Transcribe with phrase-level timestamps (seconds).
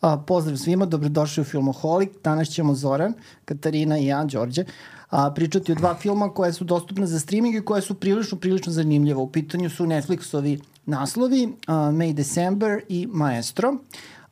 [0.00, 2.10] A, pozdrav svima, dobrodošli u Filmoholik.
[2.24, 3.14] Danas ćemo Zoran,
[3.44, 4.64] Katarina i ja, Đorđe,
[5.10, 8.72] a, pričati o dva filma koje su dostupne za streaming i koje su prilično, prilično
[8.72, 9.22] zanimljivo.
[9.22, 13.76] U pitanju su Netflixovi naslovi a, May December i Maestro.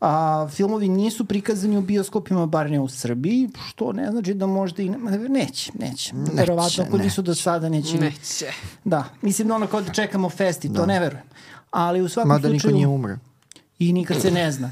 [0.00, 4.82] A, filmovi nisu prikazani u bioskopima, bar ne u Srbiji, što ne znači da možda
[4.82, 4.88] i...
[4.88, 6.12] Ne, neće, neće.
[6.32, 7.98] Verovatno, ako nisu do sada, neće.
[7.98, 8.46] Neće.
[8.84, 11.24] Da, mislim da ono kao da čekamo festi, to ne verujem.
[11.70, 12.74] Ali u svakom Mada niko slučaju...
[12.74, 13.18] nije umre.
[13.78, 14.70] I nikad se ne zna.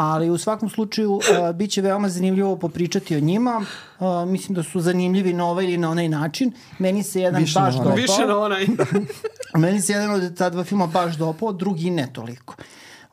[0.00, 1.22] Ali u svakom slučaju uh,
[1.54, 3.64] bit će veoma zanimljivo popričati o njima.
[4.00, 6.52] Uh, mislim da su zanimljivi na ovaj ili na onaj način.
[6.78, 7.94] Meni se jedan Više baš dopao.
[7.94, 8.66] Više na onaj.
[9.62, 12.54] Meni se jedan od ta dva filma baš dopao, drugi ne toliko.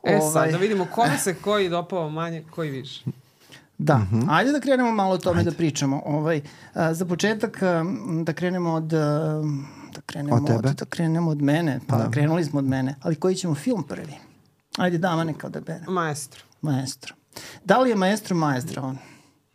[0.02, 3.04] E Ovaj, sad, da vidimo kome se koji dopao manje, koji više.
[3.78, 4.30] Da, Mhm.
[4.30, 6.02] ajde da krenemo malo o tome da pričamo.
[6.06, 6.40] Ovaj,
[6.74, 7.84] a, za početak a,
[8.22, 8.92] da krenemo od...
[8.92, 9.42] a,
[9.94, 10.72] Da krenemo Od tebe?
[10.74, 12.10] da krenemo od mene, pa da.
[12.10, 12.94] krenuli smo od mene.
[13.02, 14.14] Ali koji ćemo film prvi?
[14.78, 15.84] Ajde, dama neka da bere.
[15.88, 16.45] Maestro.
[16.60, 17.14] Maestro.
[17.64, 18.98] Da li je maestro maestro on?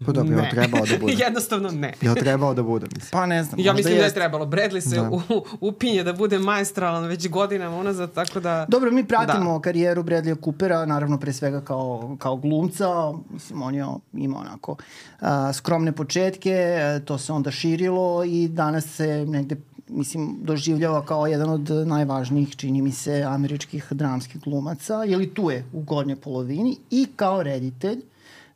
[0.06, 0.50] Pa dobro, je Ne.
[0.50, 1.14] trebao da bude.
[1.26, 1.94] Jednostavno ne.
[2.02, 3.10] Je trebao da bude, mislim.
[3.12, 3.60] Pa ne znam.
[3.60, 4.46] Ja mislim da je trebalo.
[4.46, 5.22] Bradley se u,
[5.68, 8.66] upinje da bude maestralan već godinama unazad, tako da...
[8.70, 9.62] Dobro, mi pratimo da.
[9.62, 14.76] karijeru Bradleya Coopera, naravno pre svega kao, kao glumca, mislim on je imao onako
[15.20, 19.56] a, skromne početke, a, to se onda širilo i danas se negde
[19.92, 25.66] mislim, doživljava kao jedan od najvažnijih, čini mi se, američkih dramskih glumaca, ili tu je
[25.73, 28.02] u gornjoj polovini, i kao reditelj,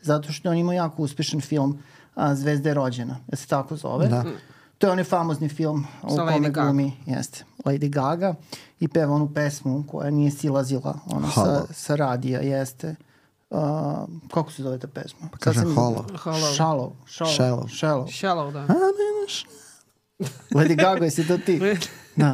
[0.02, 1.80] zato što on ima jako uspešan film
[2.16, 4.08] a, Zvezda je rođena, da se tako zove.
[4.08, 4.24] Da.
[4.78, 6.64] To je onaj famozni film u Sa Lady kome Gaga.
[6.64, 8.36] glumi, jeste, Lady Gaga
[8.80, 12.96] i peva onu pesmu koja nije silazila ono, sa, sa radija, jeste.
[13.50, 13.60] Uh,
[14.32, 15.30] kako se zove ta pesma?
[15.32, 16.04] Pa kaže Hollow.
[16.24, 16.58] Hollow.
[16.58, 16.92] Shallow.
[17.08, 17.38] Shallow.
[17.38, 17.68] Shallow.
[17.68, 18.06] Shallow.
[18.06, 18.66] Shallow, da.
[20.54, 21.60] Lady Gaga, jesi to ti?
[22.16, 22.34] Da.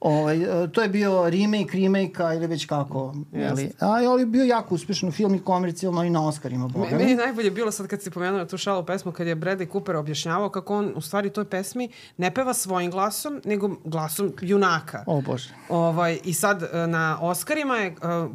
[0.00, 3.14] Ovaj, e, to je bio remake, remake-a ili već kako.
[3.32, 3.72] Jeli.
[3.80, 6.68] A, ali je bio jako uspešan film i komercijalno i na Oscarima.
[6.68, 6.86] Boga.
[6.90, 9.72] Me- Meni je najbolje bilo sad kad si pomenula tu šalu pesmu, kad je Bradley
[9.72, 15.04] Cooper objašnjavao kako on u stvari toj pesmi ne peva svojim glasom, nego glasom junaka.
[15.06, 15.48] O Bože.
[15.68, 17.94] Ovaj, I sad e, na Oscarima je, e,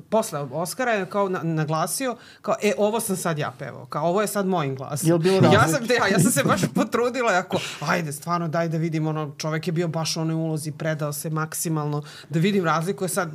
[0.09, 4.21] posle Oscara je kao na, naglasio, kao, e, ovo sam sad ja pevao, kao, ovo
[4.21, 5.09] je sad mojim glasom.
[5.09, 8.77] Jel bilo ja sam, ja, ja sam se baš potrudila, ako, ajde, stvarno, daj da
[8.77, 13.05] vidim, ono, čovek je bio baš u onoj ulozi, predao se maksimalno, da vidim razliku
[13.05, 13.31] je sad,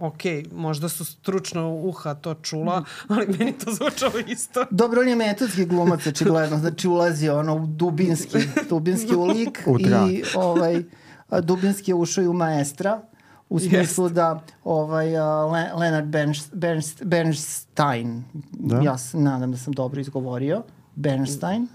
[0.00, 0.22] ok,
[0.52, 4.64] možda su stručno uha to čula, ali meni to zvučalo isto.
[4.70, 6.58] Dobro, on je metodski glumac, očigledno.
[6.58, 8.38] Znači, ulazi ono u dubinski,
[8.70, 10.82] dubinski u lik U i ovaj,
[11.42, 13.00] dubinski je ušao i u maestra
[13.48, 18.80] u smislu da ovaj, a, Le, Leonard Bernst, Bernst, Bernstein, Da.
[18.80, 20.62] ja se nadam da sam dobro izgovorio,
[20.94, 21.68] Bernstein,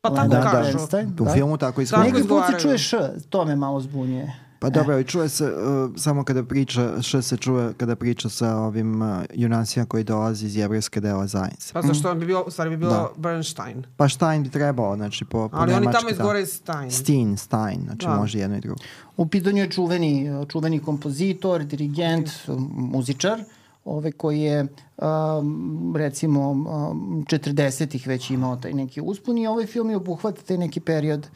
[0.00, 0.64] Pa tako Leonard kažu.
[0.72, 1.30] Bernstein, U da.
[1.32, 2.04] filmu tako izgleda.
[2.04, 2.60] Neki put se izgovaraju.
[2.60, 2.96] čuje š,
[3.30, 4.45] to me malo zbunjuje.
[4.58, 8.56] Pa dobro, ali čuje se uh, samo kada priča, što se čuje kada priča sa
[8.56, 11.72] ovim uh, junacima koji dolazi iz jevrejske dela zajednice.
[11.72, 13.08] Pa zašto on bi bilo, u stvari bi bilo Da.
[13.16, 13.84] Bernstein.
[13.96, 16.90] Pa Stein bi trebao, znači po, po Ali oni nemački, tamo izgore Stein.
[16.90, 18.16] Stein, Stein, znači Da.
[18.16, 18.80] može jedno i drugo.
[19.16, 22.30] U pitanju je čuveni, čuveni kompozitor, dirigent,
[22.74, 23.40] muzičar,
[23.84, 29.90] ovaj koji je um, recimo um, 40-ih već imao taj neki uspon i ovaj film
[29.90, 31.26] je obuhvata taj neki period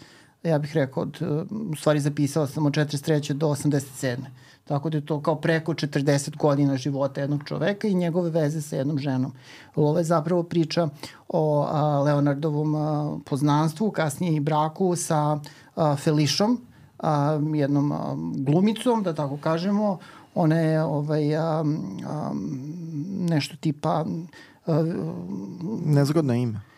[0.43, 1.23] ja bih rekao, od,
[1.73, 3.33] u stvari zapisao sam od 43.
[3.33, 4.17] do 87.
[4.65, 8.77] Tako da je to kao preko 40 godina života jednog čoveka i njegove veze sa
[8.77, 9.33] jednom ženom.
[9.75, 10.89] Ovo je zapravo priča
[11.29, 15.41] o a, Leonardovom a, poznanstvu, kasnije i braku sa
[15.77, 16.61] a, Felišom,
[16.99, 19.99] a, jednom a, glumicom, da tako kažemo.
[20.35, 21.65] Ona je ovaj, a,
[22.07, 22.33] a,
[23.19, 24.05] nešto tipa...
[24.67, 24.85] A,
[25.85, 26.70] Nezgodno ime.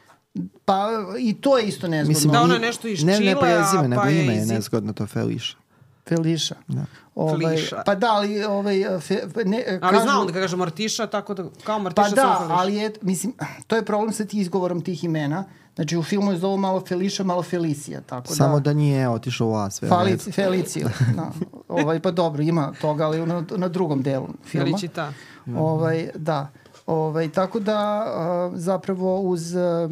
[0.65, 0.89] Pa
[1.19, 2.09] i to je isto nezgodno.
[2.09, 4.49] Mislim, Da, ona nešto iz ne, ne Čilea, prezime, pa nego je ime je iz-
[4.49, 5.57] nezgodno, to Feliša.
[6.09, 6.55] Feliša.
[6.69, 6.85] Da.
[7.15, 7.83] Ovaj, Feliša.
[7.87, 8.45] Pa da, ali...
[8.45, 12.11] Ovaj, fe, ne, Ali kažu- znao on da kaže Martiša, tako da, kao Martiša Pa
[12.13, 12.55] da, Feliša.
[12.55, 13.33] ali je, mislim,
[13.67, 15.45] to je problem sa ti izgovorom tih imena.
[15.75, 18.61] Znači, u filmu je zovu malo Feliša, malo Felicija, tako Samo da...
[18.63, 19.99] da nije otišao u Las Vegas.
[19.99, 20.89] Falici, Felicija.
[21.17, 21.31] Da.
[21.69, 24.67] Ovaj, pa dobro, ima toga, ali na, na drugom delu filma.
[24.67, 25.13] Felicita.
[25.49, 26.49] Ovaj, da.
[26.87, 29.89] Ovaj, tako da a, zapravo uz a,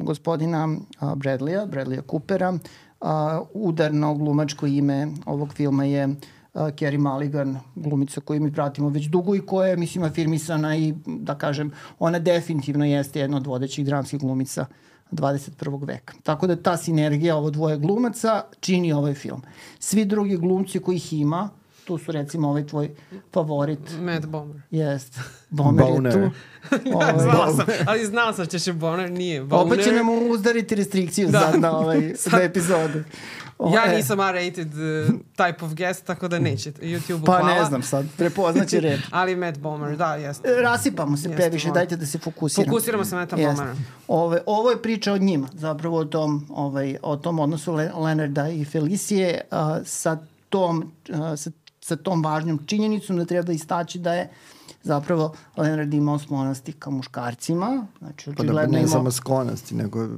[0.00, 0.68] gospodina
[1.16, 2.58] Bradleya, Bradleya Coopera,
[3.00, 6.14] a, udarno glumačko ime ovog filma je a,
[6.54, 11.38] Carey Mulligan, glumica koju mi pratimo već dugo i koja je, mislim, afirmisana i, da
[11.38, 14.66] kažem, ona definitivno jeste jedna od vodećih dramskih glumica
[15.12, 15.86] 21.
[15.86, 16.14] veka.
[16.22, 19.42] Tako da ta sinergija ovo dvoje glumaca čini ovaj film.
[19.78, 21.48] Svi drugi glumci kojih ima,
[21.88, 22.90] tu su recimo ovaj tvoj
[23.32, 24.62] favorit, Matt Bomer.
[24.70, 25.18] Jest.
[25.50, 26.12] Bomer, Boner.
[26.12, 26.30] je tu.
[26.94, 29.42] Ovaj, Znala sam, ali znala sam da ćeš je Boner, nije.
[29.42, 29.66] Boner.
[29.66, 31.40] opet će nam uzdariti restrikciju Da.
[31.40, 32.98] sad na, ovaj, Sad- na epizodu.
[33.74, 34.80] Ja E, nisam R-rated uh,
[35.36, 36.82] type of guest, tako da nećete.
[36.82, 37.54] YouTube-u Pa hvala.
[37.54, 39.00] ne znam sad, prepoznaće reč.
[39.10, 40.48] Ali Matt Bomer, da, jeste.
[40.54, 42.70] Rasipamo se Jeste, previše, dajte da se fokusiramo.
[42.70, 43.36] Fokusiramo se na Jeste.
[43.36, 43.74] Bomera.
[44.08, 48.48] Ove, ovo je priča o njima, zapravo o tom, ovaj, o tom odnosu Le Leonarda
[48.48, 50.18] i Felicije a, sa,
[50.48, 51.50] tom, a, sa,
[51.88, 54.28] sa tom važnom činjenicom da treba istaći da je
[54.82, 60.08] zapravo Leonard imao sklonosti ka muškarcima, znači Pa da ne imao samo sklonosti, nego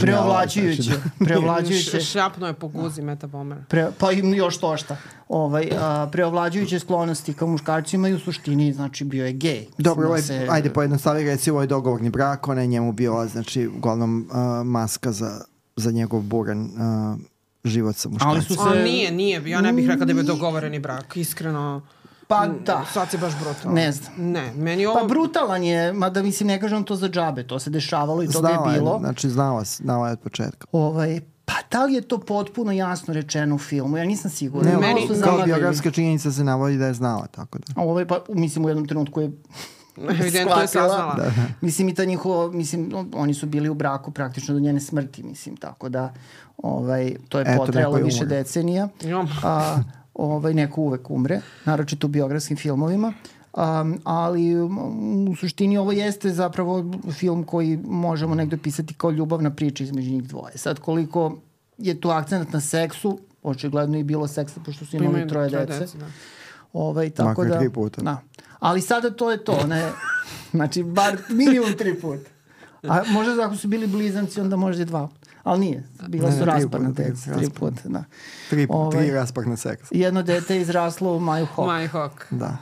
[0.00, 3.62] preovlađujuće, znači preovlađujuće, Š- Šapno je po guzi Meta Bomera.
[3.68, 4.96] pre, pa i još to šta,
[5.28, 9.66] ovaj, a, preovlađujuće sklonosti ka muškarcima i u suštini, znači bio je gej.
[9.78, 12.92] Da, Dobro, ovaj, Mislim da ajde pojednostavi reci, ovo je dogovorni brak, ona je njemu
[12.92, 15.40] bila, znači, uglavnom uh, maska za,
[15.76, 17.18] za njegov buran uh,
[17.66, 18.30] život sa muškarcima.
[18.32, 18.82] Ali su A se...
[18.82, 19.42] nije, nije.
[19.46, 21.16] Ja ne bih rekao da je bio dogovoreni brak.
[21.16, 21.82] Iskreno,
[22.28, 22.84] Pa da.
[22.92, 23.74] sad si baš brutalno.
[23.74, 24.12] Ne znam.
[24.18, 25.00] Ne, meni je ovo...
[25.00, 28.48] Pa brutalan je, mada mislim ne kažem to za džabe, to se dešavalo i toga
[28.48, 28.98] Znala je je, bilo.
[28.98, 30.66] znači, znala, znala je od početka.
[30.72, 33.96] Ovaj, pa da li je to potpuno jasno rečeno u filmu?
[33.96, 34.70] Ja nisam sigurna.
[34.70, 37.64] Ne, meni- kao biografska činjenica se navodi da je znala, tako da.
[37.76, 39.30] A Ovaj, pa, mislim, u jednom trenutku je
[40.20, 41.14] Evidentno je saznala.
[41.14, 41.30] Da.
[41.60, 45.56] Mislim, i ta njihovo, mislim, oni su bili u braku praktično do njene smrti, mislim,
[45.56, 46.14] tako da
[46.58, 48.36] ovaj, to je Eto, je više umro.
[48.36, 48.88] decenija.
[49.42, 49.78] A,
[50.14, 53.12] ovaj, neko uvek umre, naročito u biografskim filmovima.
[53.52, 59.50] Um, ali um, u suštini ovo jeste zapravo film koji možemo negde pisati kao ljubavna
[59.50, 60.58] priča između njih dvoje.
[60.58, 61.36] Sad koliko
[61.78, 65.48] je tu akcent na seksu, očigledno je i bilo seksa pošto su imali Imaju troje
[65.50, 65.80] troje dece.
[65.80, 66.06] dece, da.
[66.72, 68.02] Ovaj, tako Makar da, tri puta.
[68.02, 68.20] Da.
[68.58, 69.66] Ali sada to je to.
[69.66, 69.90] Ne,
[70.56, 72.30] znači, bar minimum tri puta.
[72.82, 75.08] A možda ako su bili blizanci, onda možda i dva.
[75.46, 75.82] Ali nije.
[76.08, 77.34] Bila Ne, su ne, tri- deca.
[77.34, 78.04] Tri puta, da.
[78.50, 78.98] Tri, Ovaj.
[78.98, 79.88] tri rasparna seksa.
[79.90, 81.66] Jedno dete je izraslo u Maju Hawk.
[81.66, 82.24] My Hawk.
[82.30, 82.56] Da.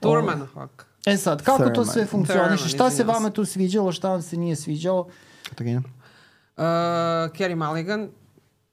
[0.00, 0.82] Turman Hawk.
[1.06, 2.68] E sad, kako to sve funkcioniše?
[2.68, 5.08] Šta se vama tu sviđalo, šta vam se nije sviđalo?
[5.48, 5.78] Katarina?
[5.78, 6.62] Uh,
[7.30, 8.08] Carey Mulligan,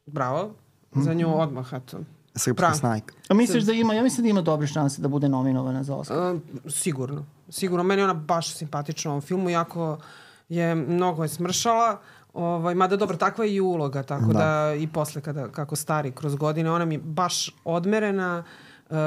[0.05, 0.55] bravo.
[0.95, 1.99] Za nju odmah, eto.
[2.35, 2.73] Srpska Prav.
[2.73, 3.13] snajka.
[3.29, 6.17] A misliš da ima, ja mislim da ima dobre šanse da bude nominovana za Oscar.
[6.33, 7.25] Uh, sigurno.
[7.49, 7.83] Sigurno.
[7.83, 9.97] Meni je ona baš simpatična u ovom filmu, jako
[10.49, 12.01] je mnogo je smršala.
[12.33, 14.73] Ovaj, mada dobro, takva je i uloga, tako da, Da.
[14.73, 18.43] i posle kada, kako stari kroz godine, ona mi je baš odmerena.
[18.89, 18.97] Uh,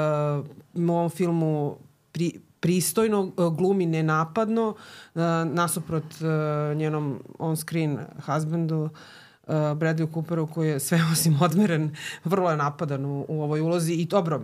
[0.73, 1.77] u ovom filmu
[2.11, 4.67] pri, pristojno, uh, glumi nenapadno,
[5.15, 12.51] uh, nasuprot uh, njenom on-screen husbandu, uh, Bradley Cooperu koji je sve osim odmeren, vrlo
[12.51, 14.41] je napadan u, u ovoj ulozi i dobro,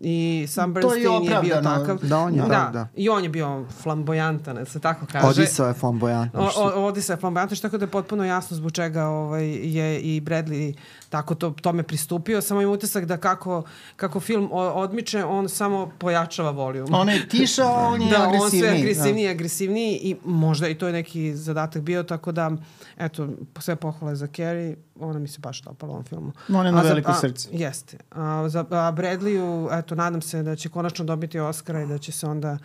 [0.00, 1.98] i Sam To je Bernstein je, bio takav.
[2.02, 2.88] Da, on je, da, da.
[2.96, 5.26] I on je bio flamboyantan, da se tako kaže.
[5.26, 6.38] Odisao je flamboyantno.
[6.38, 10.00] O, o, Odisa je flamboyantan, što tako da je potpuno jasno zbog čega ovaj, je
[10.00, 10.74] i Bradley
[11.10, 12.40] tako to, tome pristupio.
[12.40, 13.62] Samo imam utisak da kako,
[13.96, 16.94] kako film o- odmiče, on samo pojačava volijum.
[16.94, 18.60] Ona je tiša, a on je da, on agresivniji.
[18.60, 19.60] sve agresivniji i agresivniji
[19.94, 22.50] i možda i to je neki zadatak bio, tako da,
[22.98, 23.28] eto,
[23.58, 26.32] sve pohvale za Carrie, ona mi se baš dopala u ovom filmu.
[26.50, 27.48] Ona ima A za- veliko srce.
[27.52, 27.96] Jeste.
[28.10, 29.40] A, za, a Bradleyu,
[29.72, 32.58] eto, nadam se da će konačno dobiti Oscara i da će se onda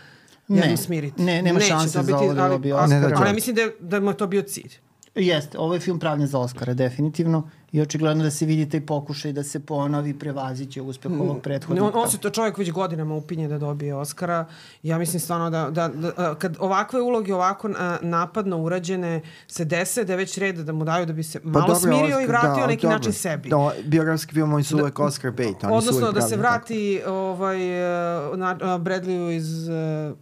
[0.47, 1.21] Ne, jednom smiriti.
[1.21, 3.01] ne, nema Neće šanse za dobiti, ovo da ali- dobije ali- Oscara.
[3.01, 3.15] Ne da.
[3.17, 4.71] Ali mislim da, je- da mu je to bio cilj.
[5.15, 7.49] Jeste, ovo je film pravljen za Oscara, definitivno.
[7.75, 11.85] I očigledno da se vidi taj pokušaj da se ponovi, prevaziće uspeh ovog Ne, prethodnika.
[11.85, 14.45] on, on se to čovjek već godinama upinje da dobije Oscara.
[14.83, 20.03] Ja mislim stvarno da, da, da kad ovakve uloge ovako a, napadno urađene se dese,
[20.03, 22.27] da je već red da mu daju da bi se malo dobro, smirio i Oscar,
[22.27, 22.97] vratio da, neki dobro.
[22.97, 23.49] način sebi.
[23.49, 25.63] Da, biografski filmovi su uvek Oscar bait.
[25.63, 27.57] Oni su Odnosno uvek da se vrati ovaj,
[28.31, 29.75] uh, na, uh, Bradleyu iz uh,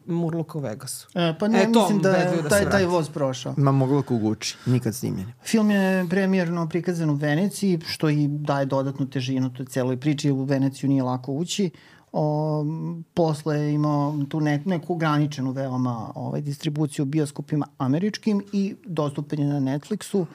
[0.06, 1.08] Murluka u Vegasu.
[1.16, 2.12] E, pa ne, E, to mislim da
[2.44, 3.52] da taj, taj voz prošao.
[3.52, 3.62] tako.
[3.62, 5.34] Ma moglo ku Gucci, nikad snimljeni.
[5.46, 10.34] Film je premijerno prikazan u Veneciji, što i daje dodatnu težinu toj celoj priči, jer
[10.34, 11.70] u Veneciju nije lako ući.
[12.12, 12.66] O,
[13.14, 19.40] posle je imao tu ne, neku ograničenu veoma ovaj, distribuciju u bioskopima američkim i dostupen
[19.40, 20.26] je na Netflixu.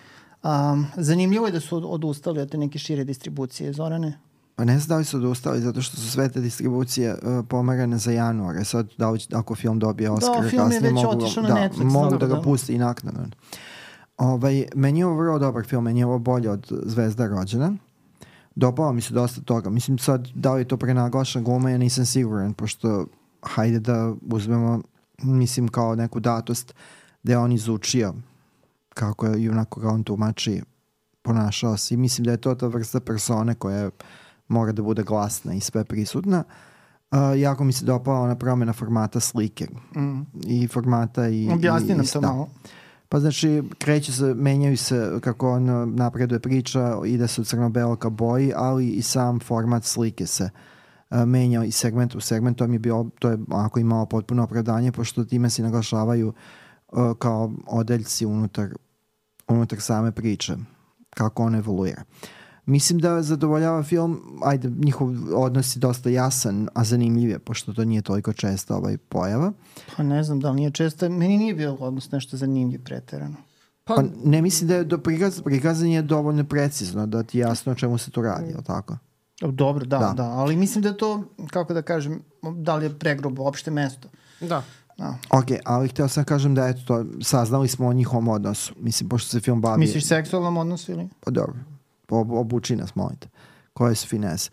[0.43, 4.19] Um, zanimljivo je da su odustali od te neke šire distribucije, Zorane.
[4.57, 7.99] Pa ne znam da li su odustali zato što su sve te distribucije uh, pomerane
[7.99, 8.57] za januar.
[8.57, 11.49] E sad, da li, ako film dobije Oscar, film je kasnije već mogu, otišao na
[11.49, 12.43] da, Netflix, mogu dobro, da ga da.
[12.43, 13.27] pusti i naknadno.
[14.19, 17.77] Ovaj, meni je ovo vrlo dobar film, meni je ovo bolje od Zvezda rođena.
[18.55, 19.71] Dopao mi se dosta toga.
[19.71, 23.07] Mislim sad, da li je to prenaglašena gluma, ja nisam siguran, pošto
[23.43, 24.83] hajde da uzmemo,
[25.23, 26.75] mislim, kao neku datost
[27.23, 28.15] da je on izučio
[28.95, 30.63] kako je i onako ga on tumači
[31.23, 33.91] ponašao se i mislim da je to ta vrsta persone koja
[34.49, 36.45] mora da bude glasna i sve prisutna.
[37.11, 40.21] Uh, jako mi se dopala ona promjena formata slike Mm.
[40.47, 42.27] i formata i, Objasni i, nam i to da.
[42.29, 42.49] malo.
[43.09, 47.97] Pa znači, kreće se, menjaju se kako on uh, napreduje priča, ide se u crno-belo
[47.97, 50.51] ka boji, ali i sam format slike se
[51.11, 52.59] uh, menja iz segmenta u segment.
[52.59, 56.33] To mi je bio, to je onako imalo potpuno opravdanje, pošto time se naglašavaju
[56.93, 58.69] uh, kao odeljci unutar,
[59.49, 60.57] unutar same priče,
[61.11, 62.03] kako on evoluira.
[62.69, 67.85] Mislim da zadovoljava film, ajde, njihov odnos je dosta jasan, a zanimljiv je, pošto to
[67.85, 69.53] nije toliko često ovaj pojava.
[69.97, 73.37] Pa ne znam da li nije često, meni nije bio odnos nešto zanimljiv preterano.
[73.85, 77.73] Pa, Pa ne mislim da je do prikaz, prikazanje je dovoljno precizno, da ti jasno
[77.73, 78.97] o čemu se tu radi, je tako?
[79.41, 80.07] Dobro, da, Da.
[80.07, 83.71] da, da, ali mislim da je to, kako da kažem, da li je pregrob uopšte
[83.71, 84.09] mesto.
[84.41, 84.63] da.
[84.99, 85.19] Da.
[85.31, 88.75] Ok, ali htio sam kažem da eto to, saznali smo o njihovom odnosu.
[88.81, 89.79] Mislim, pošto se film bavi...
[89.79, 91.09] Misliš seksualnom odnosu ili?
[91.21, 91.78] Pa dobro, ob,
[92.11, 93.29] obuči nas, molite.
[93.73, 94.51] Koje su finese?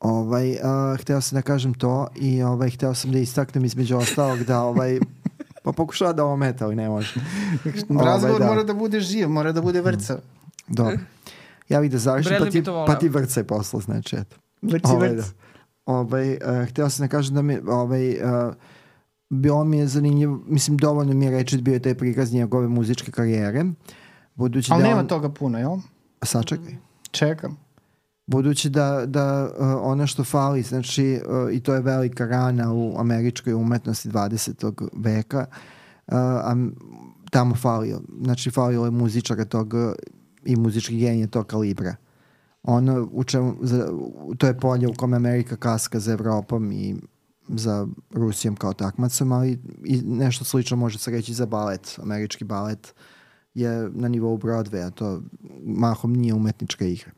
[0.00, 4.38] Ovaj, uh, hteo sam da kažem to i ovaj, hteo sam da istaknem između ostalog
[4.38, 4.98] da ovaj,
[5.64, 7.20] pa pokušava da ometa, ali ne može.
[7.88, 8.46] Ovaj, Razgovor da.
[8.46, 10.18] mora da bude živ, mora da bude vrca.
[10.68, 10.98] Dobro.
[11.68, 14.36] Ja bih da završim, pa ti, pa ti vrcaj posla, znači, eto.
[14.62, 15.26] Vrci, Ovaj, vrc.
[15.26, 15.32] da.
[15.86, 18.54] Ovaj, uh, hteo sam da kažem da mi, ovaj, uh,
[19.30, 22.68] bilo mi je zanimljivo, mislim, dovoljno mi je reći da bio je taj prikaz njegove
[22.68, 23.64] muzičke karijere.
[24.34, 25.06] Budući Ali da nema on...
[25.08, 25.76] toga puno, jel?
[26.22, 26.87] Sačekaj.
[27.10, 27.56] Čekam.
[28.26, 32.94] Budući da, da uh, ono što fali, znači, uh, i to je velika rana u
[32.98, 34.88] američkoj umetnosti 20.
[34.92, 36.56] veka, uh, a
[37.30, 39.92] tamo falio, znači falilo je muzičara tog uh,
[40.44, 41.96] i muzički genije tog kalibra.
[42.62, 43.88] Ono u čemu, za,
[44.38, 46.96] to je polje u kome Amerika kaska za Evropom i
[47.48, 51.98] za Rusijom kao takmacom, ali i nešto slično može se reći za balet.
[52.02, 52.94] Američki balet
[53.60, 55.22] je na nivou Broadwaya, to
[55.64, 57.10] mahom nije umetnička igra.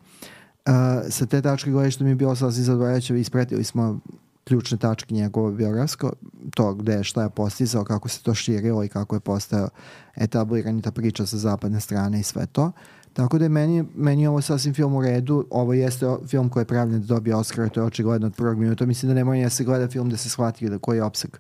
[0.67, 0.75] Uh,
[1.11, 4.01] sa te tačke gledišta mi je bilo sasvim zadovoljajuće, ispratili smo
[4.45, 6.13] ključne tačke njegovo biografsko,
[6.55, 9.69] to gde je šta je postizao, kako se to širilo i kako je postao
[10.17, 12.73] etablirani ta priča sa zapadne strane i sve to.
[13.13, 15.47] Tako da je meni, meni ovo sasvim film u redu.
[15.51, 18.87] Ovo jeste film koji je pravljen da dobije Oscar, to je očigledno od prvog minuta.
[18.87, 21.03] Mislim da ne mora ni da se gleda film da se shvati da koji je
[21.03, 21.31] opseg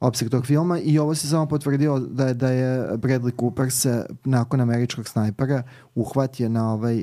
[0.00, 4.06] opseg tog filma i ovo se samo potvrdilo da je, da je Bradley Cooper se
[4.24, 5.62] nakon američkog snajpera
[5.94, 6.98] uhvatio na ovaj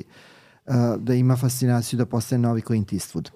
[0.66, 3.30] uh, da ima fascinaciju da postane novi Clint Eastwood.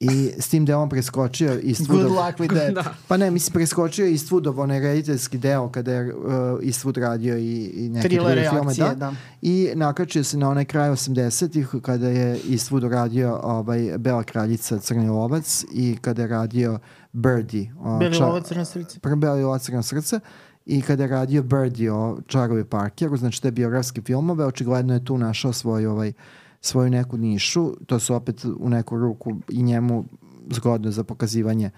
[0.00, 2.12] I s tim da je on preskočio Good Eastwoodov...
[2.12, 2.74] luck with that.
[2.74, 2.94] Da.
[3.08, 6.24] Pa ne, mislim, preskočio Eastwoodov onaj rediteljski deo kada je uh,
[6.62, 8.74] Eastwood radio i, i neke Thrillere, druge filme.
[8.74, 8.94] Da.
[8.94, 9.12] da.
[9.42, 15.08] I nakačio se na onaj kraj 80-ih kada je Eastwood radio ovaj, Bela kraljica Crni
[15.08, 16.78] lovac i kada je radio
[17.16, 17.72] Birdie.
[17.80, 19.00] o, Beli ča- lovac crna srce.
[19.00, 20.20] Prvo Beli lovac Crno srce
[20.66, 25.18] i kada je radio Birdie o Charlie Parkeru, znači te biografske filmove, očigledno je tu
[25.18, 26.12] našao svoj, ovaj,
[26.60, 30.04] svoju neku nišu, to su opet u neku ruku i njemu
[30.50, 31.70] zgodno za pokazivanje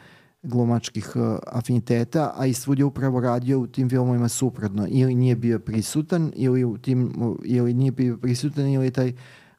[0.42, 4.87] glumačkih uh, afiniteta, a Eastwood je upravo radio u tim filmovima suprotno.
[4.90, 7.12] Ili nije bio prisutan, ili, u tim,
[7.45, 9.12] ili nije bio prisutan, ili taj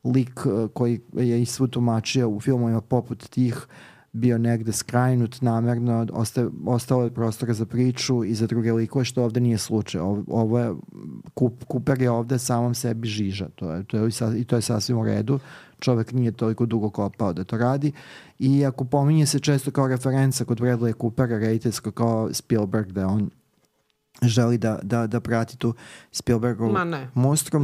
[0.04, 3.68] lik uh, koji je Eastwood tumačio u filmovima poput tih
[4.20, 9.24] bio negde skrajnut namerno, osta, ostalo je prostora za priču i za druge likove, što
[9.24, 10.02] ovde nije slučaj.
[10.02, 10.74] Ovo, ovo je,
[11.34, 14.98] Kup, Cooper je ovde samom sebi žiža, to je, to je, i to je sasvim
[14.98, 15.40] u redu.
[15.80, 17.92] Čovek nije toliko dugo kopao da to radi.
[18.40, 23.30] I ako pominje se često kao referenca kod Bradley Coopera, rediteljsko kao Spielberg, da on
[24.22, 25.74] želi da, da, da prati tu
[26.12, 26.70] Spielbergovu.
[26.70, 26.76] Ne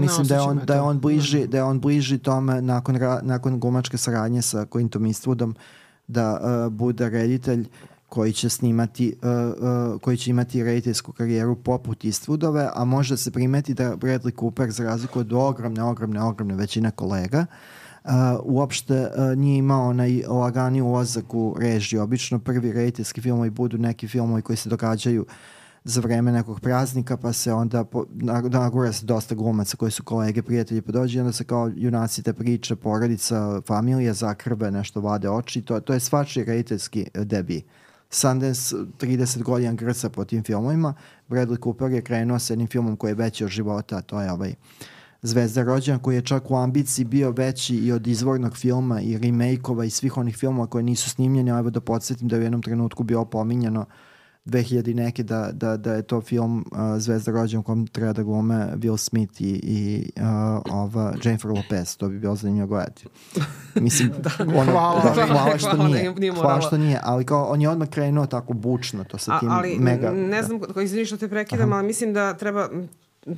[0.01, 3.19] Mislim da je, on, da je on bliži, da je on bliži tome nakon, ra,
[3.23, 5.55] nakon glumačke saradnje sa Clintom Eastwoodom
[6.07, 7.67] da uh, bude reditelj
[8.09, 13.31] koji će snimati, uh, uh, koji će imati rediteljsku karijeru poput Eastwoodove, a može se
[13.31, 17.45] primeti da Bradley Cooper, za razliku od ogromne, ogromne, ogromne većine kolega,
[18.03, 18.11] uh,
[18.43, 22.01] uopšte uh, nije imao onaj lagani ulazak u režiju.
[22.01, 25.25] Obično prvi rediteljski filmovi budu neki filmovi koji se događaju
[25.85, 30.03] za vreme nekog praznika, pa se onda po, na- nagura se dosta glumaca koji su
[30.03, 35.01] kolege, prijatelji, pa dođe i onda se kao junaci te priče, porodica, familija zakrbe, nešto
[35.01, 37.63] vade oči, to, to je svačiji rediteljski e, debi.
[38.09, 40.93] Sundance 30 godina grca po tim filmovima,
[41.29, 44.31] Bradley Cooper je krenuo sa jednim filmom koji je veći od života, a to je
[44.31, 44.53] ovaj
[45.21, 49.85] Zvezda rođena koji je čak u ambiciji bio veći i od izvornog filma i remake-ova
[49.85, 52.61] i svih onih filmova koji nisu snimljeni, a evo da podsjetim da je u jednom
[52.61, 53.85] trenutku bio pominjano
[54.45, 58.13] 2000 i neke da, da, da je to film uh, Zvezda rođena u kom treba
[58.13, 60.23] da glume Will Smith i, i uh,
[60.73, 63.05] ova Jennifer Lopez, to bi bilo zanimljivo gledati.
[63.75, 64.11] Mislim,
[64.55, 65.01] ono, Hvala.
[65.05, 68.25] da, hvala što Hvala, nije, nije- hvala što nije, ali kao on je odmah krenuo
[68.25, 70.11] tako bučno, to sa A, tim ali mega...
[70.11, 70.43] ne da.
[70.43, 72.69] znam, ko- izvini što te prekidam, ali mislim da treba,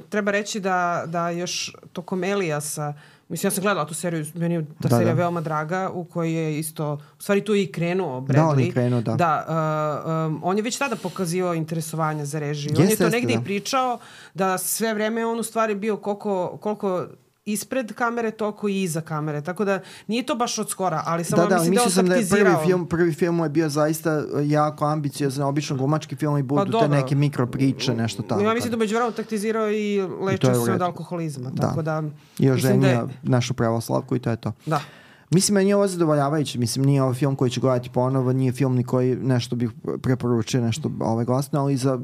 [0.10, 2.94] treba reći da, da još tokom Elijasa,
[3.30, 5.22] mislim ja sam gledala tu seriju, meni je ta Da, serija da.
[5.22, 8.34] veoma draga, u kojoj je isto, u stvari tu je i krenuo Bradley.
[8.36, 9.16] Da, on je krenuo, da.
[9.16, 12.74] Da, uh, um, on je već tada pokazivao interesovanje za režiju.
[12.78, 13.40] on je Jeste, to jeste, negde da.
[13.42, 14.00] i pričao
[14.34, 17.08] da sve vreme on u stvari bio koliko, koliko
[17.48, 19.42] ispred kamere, toliko i iza kamere.
[19.42, 22.06] Tako da nije to baš od skora, ali samo Da, da, mislim da on sam
[22.06, 26.38] da je prvi film, prvi film je bio zaista e, jako ambiciozan, obično glumački film
[26.38, 26.88] i budu te Pa dobro.
[26.90, 28.42] neke mikro priče, nešto tako.
[28.42, 31.50] Ja mislim da među vremenu taktizirao i I lečio je se od alkoholizma.
[31.50, 31.62] Da.
[31.62, 32.04] Tako da,
[32.40, 34.52] I još mislim da je- našu pravoslavku i to je to.
[34.66, 34.82] da.
[35.30, 36.60] Mislim, meni je ovo zadovoljavajuće.
[36.60, 39.70] Mislim, nije ovo film koji ću gledati ponovo, nije film ni koji nešto bih
[40.02, 42.00] preporučio, nešto ove glasno, ali za,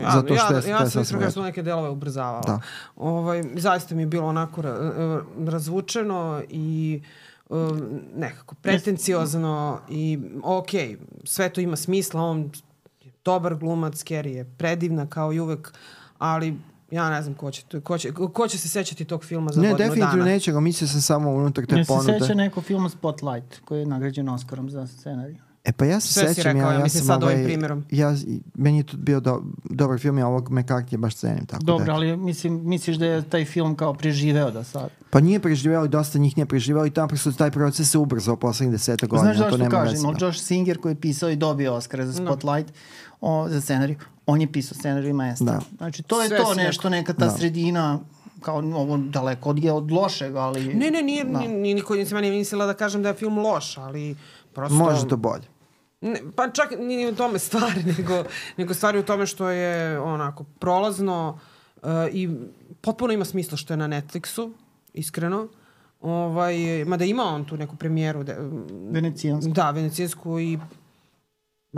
[0.00, 2.42] Ja, zato što ja, je, ja to je sam iskreno su neke delove ubrzavala.
[2.46, 2.60] Da.
[2.96, 4.92] Ovaj, zaista mi je bilo onako ra,
[5.46, 7.02] razvučeno i
[7.48, 10.68] um, nekako pretenciozno i ok,
[11.24, 12.50] sve to ima smisla, on
[13.00, 15.72] je dobar glumac, Kerry je predivna kao i uvek,
[16.18, 16.56] ali
[16.92, 19.70] ja ne znam ko će, ko će, ko će se sećati tog filma za Ne,
[19.70, 20.24] godinu definitivno dana.
[20.24, 22.18] neće ga, mislio sam samo unutar te Ne se ponude.
[22.20, 25.36] seća neko filma Spotlight koji je nagrađen Oscarom za scenariju.
[25.64, 27.34] E pa ja se Sve si sećam, rekao, ja, ja ja mislim, sam sad ovim
[27.36, 27.84] ovaj, primjerom.
[27.90, 28.14] ja,
[28.54, 31.46] meni je to bio do, dobar film, ja ovog McCarthy baš cenim.
[31.46, 34.90] Tako Dobro, da, ali mislim, misliš da je taj film kao preživeo do sad?
[35.10, 38.36] Pa nije preživeo i dosta njih nije preživeo i tamo prosto taj proces se ubrzao
[38.36, 39.34] poslednjih deseta godina.
[39.34, 40.02] Znaš to zašto kažem?
[40.02, 40.26] No, da.
[40.26, 42.72] Josh Singer koji je pisao i dobio Oscar za Spotlight
[43.20, 45.46] o, za scenariju, on je pisao scenariju Maestra.
[45.52, 45.60] Da.
[45.76, 47.30] Znači, to je Sve to nešto, neka ta Da.
[47.30, 47.98] sredina
[48.40, 50.74] kao ovo daleko od, je od lošeg, ali...
[50.74, 51.38] Ne, ne, nije, Da.
[51.38, 54.16] ni, ni, niko nisam meni mislila da kažem da je film loš, ali
[54.54, 54.74] prosto...
[54.74, 55.44] Može to bolje.
[56.00, 58.24] Ne, pa čak nije u tome stvari, nego,
[58.56, 61.38] nego stvari u tome što je onako prolazno
[61.76, 62.30] uh, i
[62.80, 64.52] potpuno ima smisla što je na Netflixu,
[64.92, 65.48] iskreno.
[66.00, 68.24] Ovaj, mada ima on tu neku premijeru.
[68.24, 68.36] De,
[68.90, 69.52] Venecijansku.
[69.52, 70.58] Da, venecijansku i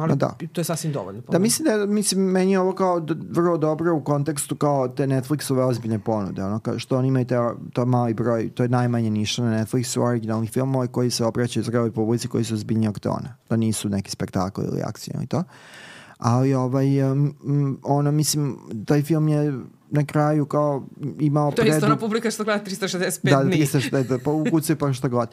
[0.03, 0.37] ali da.
[0.53, 1.23] to je sasvim dovoljno.
[1.31, 5.63] Da, mislim da mislim, meni je ovo kao vrlo dobro u kontekstu kao te Netflixove
[5.63, 7.37] ozbiljne ponude, ono, kao što oni imaju te,
[7.73, 11.91] to mali broj, to je najmanje niša na Netflixu originalnih filmova koji se obraćaju zreloj
[11.91, 13.37] publici koji su ozbiljnijeg tona.
[13.51, 15.43] Da nisu neki spektakl ili akcija i to.
[16.19, 19.53] Ali ovaj, um, ono, mislim, taj film je
[19.91, 20.87] na kraju kao
[21.21, 23.57] imao To je isto ona publika što gleda 365 da, dni.
[23.57, 25.29] 360, da, pa ukucaj pa šta god.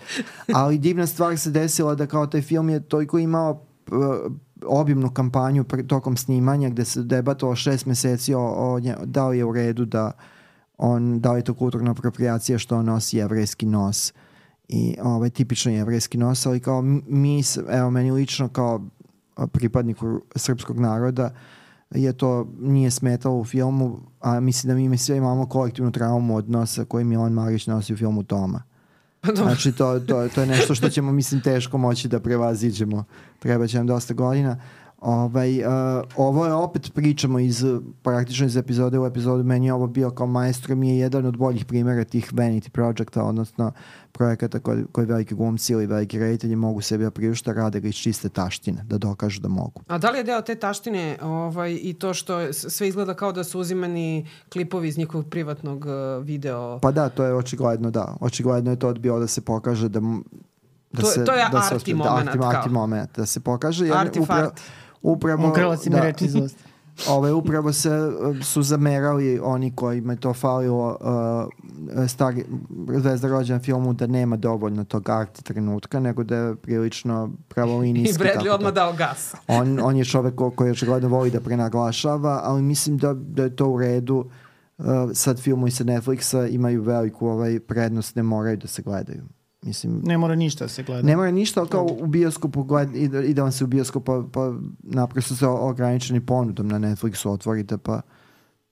[0.54, 4.32] Ali divna stvar se desila da kao taj film je toliko imao uh,
[4.66, 9.46] obimnu kampanju pre, tokom snimanja gde se debatovalo šest meseci o, o da li je
[9.46, 10.12] u redu da
[10.78, 14.14] on, da li je to kulturna apropriacija što on nosi jevrejski nos
[14.68, 18.82] i ovaj tipičan jevrejski nos, ali kao mi, evo meni lično kao
[19.52, 21.30] pripadniku srpskog naroda
[21.92, 26.36] je to nije smetalo u filmu, a mislim da mi, mi sve imamo kolektivnu traumu
[26.36, 28.64] od nosa koji Milan Marić nosi u filmu Toma.
[29.36, 33.04] Znači to, to, to je nešto što ćemo mislim teško moći da prevaziđemo.
[33.40, 34.58] Treba će nam dosta godina.
[35.02, 35.72] Ovaj, uh,
[36.16, 37.64] ovo je opet pričamo iz
[38.04, 41.38] praktično iz epizode u epizodu meni je ovo bio kao maestro mi je jedan od
[41.38, 43.72] boljih primjera tih vanity projekta odnosno
[44.12, 47.04] projekata koji, koji veliki glumci ili veliki reditelji mogu sebi
[47.46, 49.82] da rade ga iz čiste taštine da dokažu da mogu.
[49.88, 53.44] A da li je deo te taštine ovaj, i to što sve izgleda kao da
[53.44, 55.92] su uzimani klipovi iz njihovog privatnog uh,
[56.26, 56.80] video?
[56.80, 58.16] Pa da, to je očigledno da.
[58.20, 60.00] Očigledno je to odbio da se pokaže da
[60.94, 62.50] da To- se, to je da se arti uspije- da, momenat, arti, kao.
[62.50, 63.86] arti moment, da se pokaže.
[63.86, 64.62] jer Arti upravo, farti.
[65.02, 66.64] Upravo, Ukrala si mi da, reči iz usta.
[67.10, 72.46] Ove, upravo se uh, su zamerali oni kojima je to falilo uh, stari
[72.98, 78.24] Zvezda rođena filmu da nema dovoljno tog arti trenutka, nego da je prilično I pravolinijski.
[78.24, 79.36] Bradley tako da- odmah dao gas.
[79.48, 83.56] on, on je čovek ko, koji očigledno voli da prenaglašava, ali mislim da, da je
[83.56, 84.26] to u redu.
[84.78, 89.24] Uh, sad filmovi sa Netflixa imaju veliku ovaj, prednost, ne moraju da se gledaju.
[89.62, 91.08] Mislim, Ne mora ništa da se gleda.
[91.08, 94.24] ne mora ništa, ali kao u bioskopu gled, ide, ide vam se u bioskop pa,
[94.34, 98.02] pa naprosto se ograničeni ponudom na Netflixu otvorite pa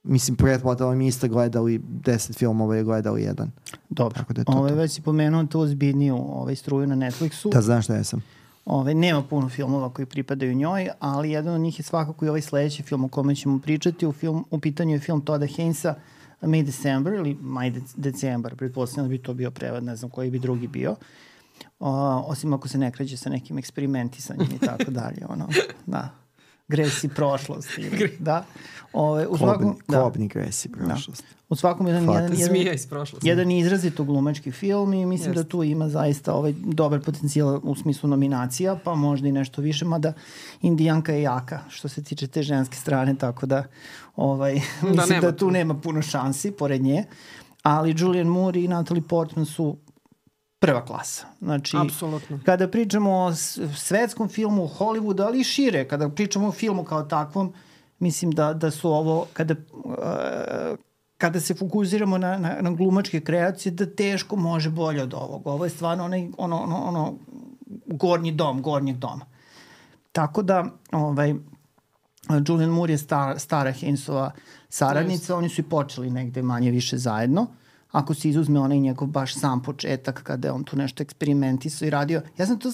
[0.03, 3.51] mislim pretplata vam iste gledali 10 filmova i gledali jedan.
[3.89, 4.15] Dobro.
[4.15, 4.75] Tako da je to Ove, to.
[4.75, 7.51] već si pomenuo tu ozbiljniju ovaj, struju na Netflixu.
[7.51, 8.21] Da znaš šta ja sam.
[8.65, 12.41] Ove, nema puno filmova koji pripadaju njoj, ali jedan od njih je svakako i ovaj
[12.41, 14.07] sledeći film o kome ćemo pričati.
[14.07, 15.95] U, film, u pitanju je film Toda Hainsa
[16.41, 18.55] May December ili My De December.
[18.55, 20.95] Pretpostavljam da bi to bio prevad, ne znam koji bi drugi bio.
[21.79, 21.89] O,
[22.27, 25.25] osim ako se ne kreće sa nekim eksperimentisanjem i tako dalje.
[25.29, 25.47] Ono,
[25.85, 26.09] da.
[26.67, 27.81] Gresi prošlosti.
[27.81, 28.45] Ili, da.
[28.93, 30.01] Ove, u svakom, Kobni, da.
[30.01, 31.23] kobni gresi prošlost.
[31.49, 32.17] U svakom jedan, Fata.
[32.19, 33.27] jedan, jedan, Zmija iz prošlosti.
[33.27, 35.43] jedan izrazito glumački film i mislim Jeste.
[35.43, 39.85] da tu ima zaista ovaj dobar potencijal u smislu nominacija, pa možda i nešto više,
[39.85, 40.13] mada
[40.61, 43.63] Indijanka je jaka što se tiče te ženske strane, tako da
[44.19, 47.05] ovaj, mislim da, nema tu nema puno šansi pored nje,
[47.63, 49.77] ali Julian Moore i Natalie Portman su
[50.59, 51.27] prva klasa.
[51.41, 52.39] Znači, Apsolutno.
[52.45, 53.33] kada pričamo o
[53.75, 57.53] svetskom filmu, o Hollywoodu, ali i šire, kada pričamo o filmu kao takvom,
[57.99, 60.77] mislim da, da su ovo, kada, uh,
[61.17, 65.47] kada se fokusiramo na, na, na glumačke kreacije, da teško može bolje od ovog.
[65.47, 67.13] Ovo je stvarno onaj, ono, ono, ono
[67.85, 69.25] gornji dom, gornjeg doma.
[70.11, 71.35] Tako da, ovaj,
[72.47, 74.31] Julian Moore je star, stara Hainsova
[74.69, 77.47] saradnica, oni su i počeli negde manje više zajedno.
[77.91, 81.89] ako se izuzme onaj njegov baš sam početak kada je on tu nešto eksperimentisao i
[81.89, 82.21] radio.
[82.37, 82.71] Ja sam to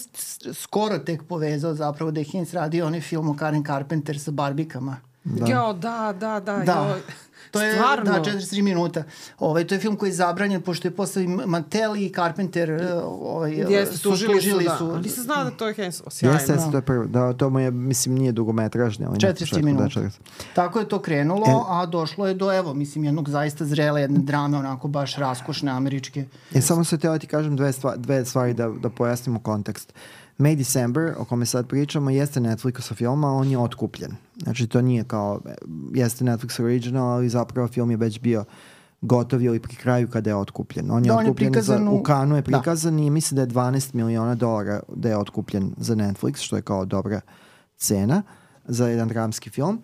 [0.54, 4.98] skoro tek povezao zapravo da je Hines radio onaj film o Karen Carpenter sa barbikama.
[5.26, 5.46] Da.
[5.46, 6.58] Jo, da, da, da.
[6.58, 6.88] Da.
[6.90, 7.02] Joj.
[7.52, 8.04] To je, Stvarno?
[8.06, 9.04] da, 43 minuta.
[9.40, 12.80] Ovaj, to je film koji je zabranjen, pošto je posle i Mattel i Carpenter uh,
[13.04, 14.78] ovaj, Jeste, su tužili su, da.
[14.78, 16.02] su nisam znala da to je Hens.
[16.10, 16.36] Sjajno.
[16.38, 17.06] Jeste, jeste, to je prvo.
[17.06, 19.06] Da, to mu je, mislim, nije dugometražni.
[19.06, 19.84] ali 43 minuta.
[19.84, 20.12] Da, 40.
[20.56, 24.20] Tako je to krenulo, E- a došlo je do, evo, mislim, jednog zaista zrele, jedne
[24.20, 26.26] drame, onako baš raskošne američke.
[26.54, 29.94] E, samo se teo ti kažem dve, stva, dve stvari da, da pojasnimo kontekst.
[30.38, 34.12] May December, o kome sad pričamo, jeste Netflixov film, a on je otkupljen.
[34.44, 35.56] Znači, to nije kao, e,
[35.94, 38.46] jeste Netflix original, ali zapravo film je već bio
[39.02, 40.92] gotov ili pri kraju kada je otkupljen.
[40.92, 42.46] On je Da, on je otkupljen za, u- Kanu je da.
[42.46, 46.62] prikazan i mislim da je 12 miliona dolara da je otkupljen za Netflix, što je
[46.62, 47.22] kao dobra
[47.78, 48.24] cena
[48.66, 49.82] za jedan dramski film.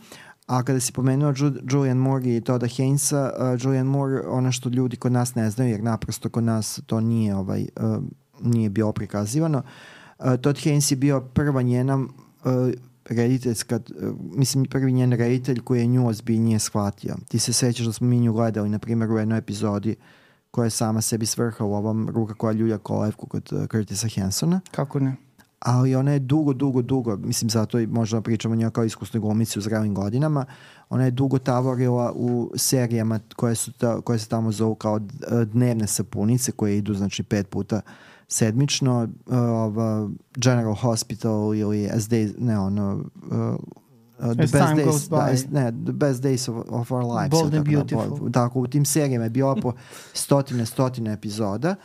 [0.47, 4.69] A kada si pomenuo Ju, Julian Moore i Toda Hainsa, uh, Julian Moore, ono što
[4.69, 8.03] ljudi kod nas ne znaju, jer naprosto kod nas to nije, ovaj, uh,
[8.41, 9.65] nije bilo prikazivano, uh,
[10.41, 12.05] Todd Haynes je bio prva njena uh,
[13.05, 17.15] rediteljska, uh, mislim prvi njen reditelj koji je nju ozbiljnije shvatio.
[17.27, 19.95] Ti se sećaš da smo mi nju gledali, na primjer, u jednoj epizodi
[20.51, 24.61] koja je sama sebi svrha u ovom Ruka koja ljulja kolevku kod uh, Curtisa Hansona
[24.71, 25.15] Kako ne?
[25.59, 29.21] ali ona je dugo, dugo, dugo, mislim zato i možda pričamo o njoj kao iskusnoj
[29.21, 30.45] glumici u zrelim godinama,
[30.89, 34.99] ona je dugo tavorila u serijama koje, su ta, koje se tamo zovu kao
[35.45, 37.81] dnevne sapunice koje idu znači pet puta
[38.31, 43.55] sedmično, uh, ova General Hospital ili as days, ne ono, uh,
[44.19, 47.29] Uh, the As best days, da, as- ne, the best days of, of our lives.
[47.31, 48.17] Bold and tako da, beautiful.
[48.19, 49.73] po- tako, u tim serijama je bilo po
[50.13, 51.75] stotine, stotine epizoda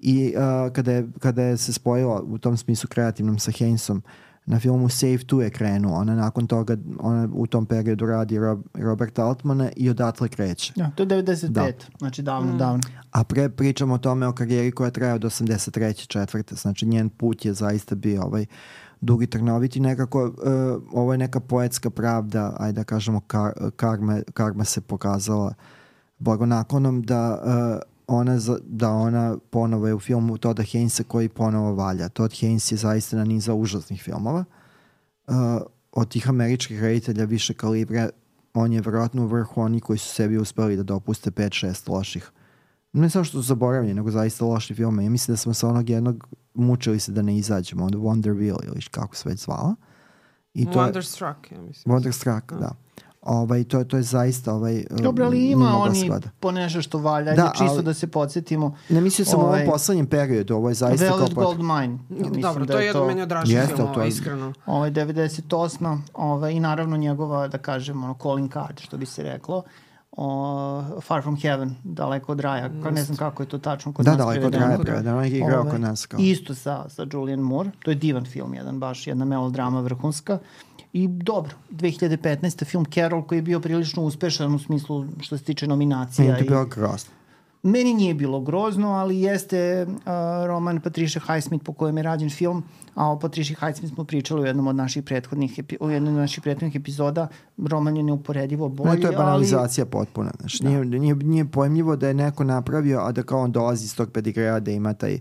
[0.00, 4.02] i uh, kada, je, kada je se spojila u tom smislu kreativnom sa Haynesom
[4.46, 5.94] na filmu Save 2 je krenuo.
[5.94, 10.72] Ona nakon toga, ona u tom periodu radi Rob, Robert Altmana i odatle kreće.
[10.76, 11.72] Ja, to je 95, Da.
[11.98, 12.82] znači davno, davno.
[13.10, 16.06] A pre pričamo o tome o karijeri koja traje od 83.
[16.06, 16.54] četvrte.
[16.54, 18.46] Znači njen put je zaista bio ovaj
[19.00, 20.32] dugi trnoviti nekako uh,
[20.92, 25.54] ovo je neka poetska pravda ajde da kažemo kar, karma, karma se pokazala
[26.18, 31.74] blagonaklonom da uh, ona, za- da ona ponovo je u filmu Toda Hainsa koji ponovo
[31.74, 32.08] valja.
[32.08, 34.44] Todd Haynes je zaista na niza užasnih filmova.
[35.26, 35.34] Uh,
[35.92, 38.08] od tih američkih reditelja više kalibra
[38.54, 42.30] on je verovatno u vrhu oni koji su sebi uspeli da dopuste 5-6 loših
[42.94, 45.04] ne samo što su zaboravljeni, nego zaista loši filme.
[45.04, 48.82] Ja mislim da smo sa onog jednog mučili se da ne izađemo, od Wonderville ili
[48.90, 49.74] kako se već zvala.
[50.54, 51.94] I to je, Wonderstruck, ja mislim.
[51.94, 52.72] Wonderstruck, da.
[53.24, 56.10] Ovaj, to, to je zaista ovaj, Dobro, ali ima oni
[56.40, 58.74] po nešto što valja, Da, da, čisto ali- da se podsjetimo.
[58.88, 61.16] Ne mislio sam o ovaj, ovom poslednjem periodu, ovo je zaista kao...
[61.16, 61.98] Velvet pot- Gold Mine.
[62.10, 64.52] Ja mislim Dobro, da to je jedan meni od dražih Jeste, filmova, to je- iskreno.
[64.66, 65.98] Ovaj 98.
[66.14, 69.62] Ovaj, I naravno njegova, da kažem, ono, calling card, što bi se reklo.
[70.12, 72.70] O, Far From Heaven, daleko od raja.
[72.82, 75.24] Ka, ne znam kako je to tačno kod Da, nas daleko od raja prevedeno, on
[75.24, 76.20] je igrao Ovaj, kod nas kao.
[76.20, 77.70] Isto sa, sa Julian Moore.
[77.78, 80.38] To je divan film, jedan baš, jedna melodrama vrhunska.
[80.94, 82.64] I dobro, 2015.
[82.64, 86.26] film Carol koji je bio prilično uspešan u smislu što se tiče nominacija.
[86.26, 87.10] Meni i- bilo grozno.
[87.62, 89.94] Meni nije bilo grozno, ali jeste uh,
[90.46, 92.62] roman Patricia Highsmith po kojem je rađen film,
[92.94, 96.20] a o Patricia Highsmith smo pričali u jednom od naših prethodnih, epi, u jednom od
[96.20, 97.28] naših prethodnih epizoda.
[97.58, 99.16] Roman je neuporedivo bolji, Ne, to je ali...
[99.16, 100.30] banalizacija potpuna.
[100.40, 100.68] Znači, Da.
[100.68, 104.10] nije, nije, nije pojemljivo da je neko napravio, a da kao on dolazi iz tog
[104.10, 105.20] pedigreja da ima taj uh,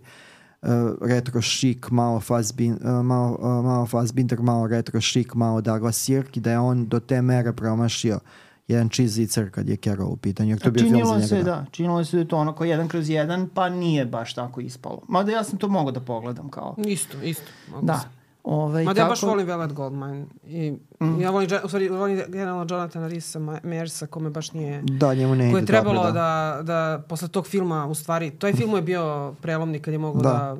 [1.02, 6.38] retro šik, malo Fassbin, uh, malo, uh, malo Fassbinder, malo retro šik, malo Douglas Sirk
[6.38, 8.20] i da je on do te mere promašio
[8.68, 10.50] jedan cheesy kad je Carol u pitanju.
[10.50, 12.56] Jer to je bio film za Činilo se, da, činilo se da je to ono
[12.56, 15.02] kao jedan kroz jedan, pa nije baš tako ispalo.
[15.08, 16.76] Mada ja sam to mogao da pogledam kao...
[16.86, 17.52] Isto, isto.
[17.72, 17.98] mogu Da.
[17.98, 18.23] se.
[18.44, 20.26] Ovaj, Mada ja baš volim Velvet Goldmine.
[20.46, 21.22] I Mm.
[21.22, 24.82] ja volim, u stvari, volim generalno Jonathana Risa Mersa, kome baš nije...
[24.84, 26.60] Da, njemu ne ide Koje je trebalo dobro, da.
[26.64, 30.30] da, posle tog filma, u stvari, taj film je bio prelomni kad je mogao Da.
[30.30, 30.58] da,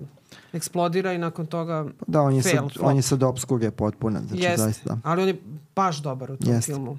[0.54, 2.88] eksplodira i nakon toga Da, on je, fail, sad, flop.
[2.88, 4.20] on je sad obskurje potpuno.
[4.22, 4.90] Znači, Jeste, zaista.
[4.90, 5.00] da.
[5.04, 5.42] ali on je
[5.76, 6.72] baš dobar u tom Jeste.
[6.72, 6.98] filmu.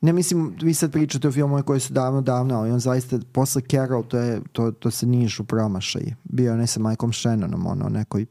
[0.00, 3.62] Ne mislim, vi sad pričate o filmove koji su davno, davno, ali on zaista, posle
[3.62, 6.02] Carol, to, je, to, to se nižu promašaj.
[6.24, 8.26] Bio je ne sa Michaelom Shannonom, ono, nekoj,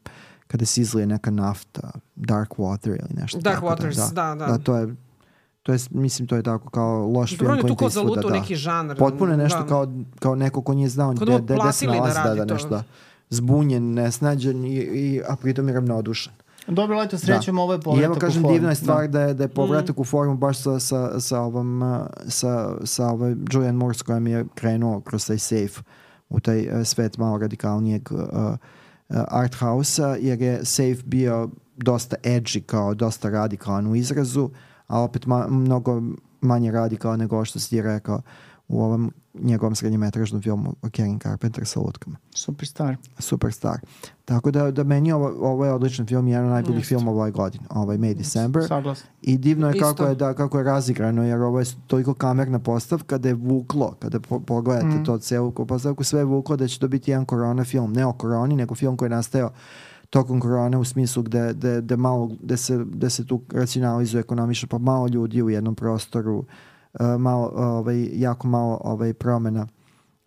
[0.46, 3.38] kada se izlije neka nafta, Dark Water ili nešto.
[3.40, 4.46] Dark tako Waters, da, da.
[4.46, 4.94] Da, to je,
[5.62, 7.64] to je, mislim, to je tako kao loš Dobro, film.
[7.64, 8.34] on je tu zaluto da.
[8.34, 8.96] neki žanr.
[8.96, 9.66] Potpuno je nešto da.
[9.66, 9.86] kao,
[10.18, 12.46] kao neko ko nije znao Kao gde, da gde, gde se da nalazi, da, da,
[12.46, 12.54] to.
[12.54, 12.82] nešto, da.
[13.30, 16.32] Zbunjen, nesnađen i, i, a pritom je ravnodušan.
[16.68, 19.44] Dobro, leto, srećom, ovo je I povratak evo kažem, divna je stvar da, je, da
[19.44, 19.54] je Mm.
[19.54, 21.82] povratak u formu baš sa, sa, sa ovom,
[22.28, 25.82] sa, sa ovaj Julian Moore s kojom je krenuo kroz taj safe
[26.28, 28.20] u taj uh, svet malo radikalnijeg uh,
[29.08, 34.50] uh, art house-a, jer je safe bio dosta edgy, kao dosta radikalan u izrazu,
[34.86, 36.02] a opet ma, mnogo
[36.40, 38.22] manje radikalan nego što si ti rekao
[38.68, 42.16] u ovom njegovom srednjemetražnom filmu o Karen Carpenter sa lutkama.
[42.34, 42.96] Superstar.
[43.18, 43.80] Superstar.
[44.26, 46.88] Tako da, da meni ovo, ovo je odličan film, jedan od najboljih Jeste.
[46.88, 48.64] filmova ove godine, ovaj May December.
[48.68, 49.06] Saglasno.
[49.22, 49.86] I divno je Isto.
[49.86, 53.94] kako je, da, kako je razigrano, jer ovo je toliko kamerna postavka da je vuklo,
[53.98, 55.04] kada po, pogledate Mhm.
[55.04, 58.12] to celu postavku, sve je vuklo da će to biti jedan korona film, ne o
[58.12, 59.50] koroni, nego film koji je nastajao
[60.10, 64.68] tokom korone u smislu gde, gde, gde, malo, gde, se, gde se tu racionalizuje ekonomično,
[64.68, 69.66] pa malo ljudi u jednom prostoru, uh, malo, ovaj, jako malo ovaj, promena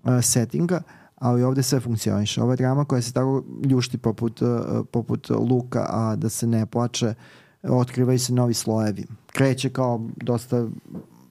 [0.03, 0.81] uh, settinga,
[1.19, 2.43] ali ovde sve funkcioniše.
[2.43, 4.49] Ova drama koja se tako ljušti poput, uh,
[4.91, 7.13] poput luka, a da se ne plače,
[7.63, 9.05] otkrivaju se novi slojevi.
[9.33, 10.67] Kreće kao dosta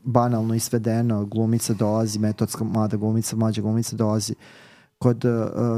[0.05, 4.35] banalno i svedeno, glumica dolazi, metodska mlada glumica, mlađa glumica dolazi
[4.99, 5.33] kod uh,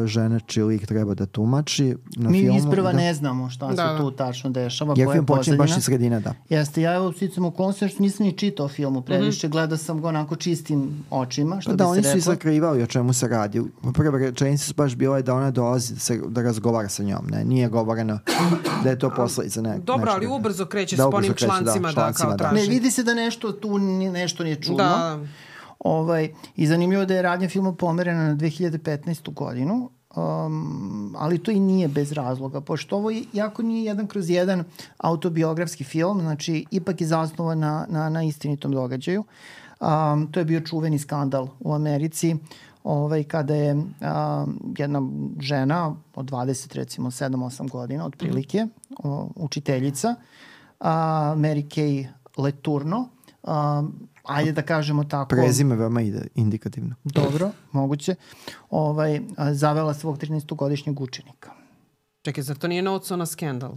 [0.07, 2.59] žene čiji lik treba da tumači na Mi filmu.
[2.59, 2.99] isprva da.
[2.99, 3.99] ne znamo šta Da, se da.
[3.99, 6.35] tu tačno dešava, Jer je film počinje baš iz sredine, da.
[6.49, 10.37] Jeste, ja evo sticam okolnosti što nisam ni čitao filmu previše, gledao sam ga onako
[10.37, 12.19] čistim očima, što Pa da, bi oni se su reklo.
[12.19, 13.63] izakrivali o čemu se radi.
[13.95, 17.27] Prva rečenica su baš bila da ona dolazi da, se, da razgovara sa njom.
[17.31, 18.19] Ne, nije govoreno
[18.85, 21.53] da je to posledica ne, Dobro, ali ubrzo kreće Da, s ubrzo onim kreće, da,
[21.53, 22.37] člancima da, člancima, kao da.
[22.39, 22.55] traži.
[22.63, 24.77] Ne, vidi se da nešto tu nešto nije čudno.
[24.77, 25.19] Da,
[25.81, 29.33] Ovaj, I zanimljivo da je radnja filma pomerena na 2015.
[29.35, 34.31] godinu, um, ali to i nije bez razloga, pošto ovo je- jako nije jedan kroz
[34.31, 34.65] jedan
[34.99, 39.25] autobiografski film, znači ipak je zasnovan na, na, na istinitom događaju.
[39.81, 42.37] Um, to je bio čuveni skandal u Americi,
[42.85, 43.87] ovaj, kada je um,
[44.79, 45.03] jedna
[45.41, 48.67] žena od 20, recimo 7-8 godina, otprilike,
[49.05, 50.15] o, učiteljica,
[50.81, 50.87] uh,
[51.37, 53.09] Mary Kay Leturno,
[53.43, 55.29] um, ajde da kažemo tako.
[55.29, 56.95] Prezime veoma ide, indikativno.
[57.05, 58.15] Dobro, moguće.
[58.71, 59.21] Ovaj,
[59.53, 61.51] zavela svog 13-godišnjeg učenika.
[62.23, 63.73] čekaj, zar to nije notes on a scandal?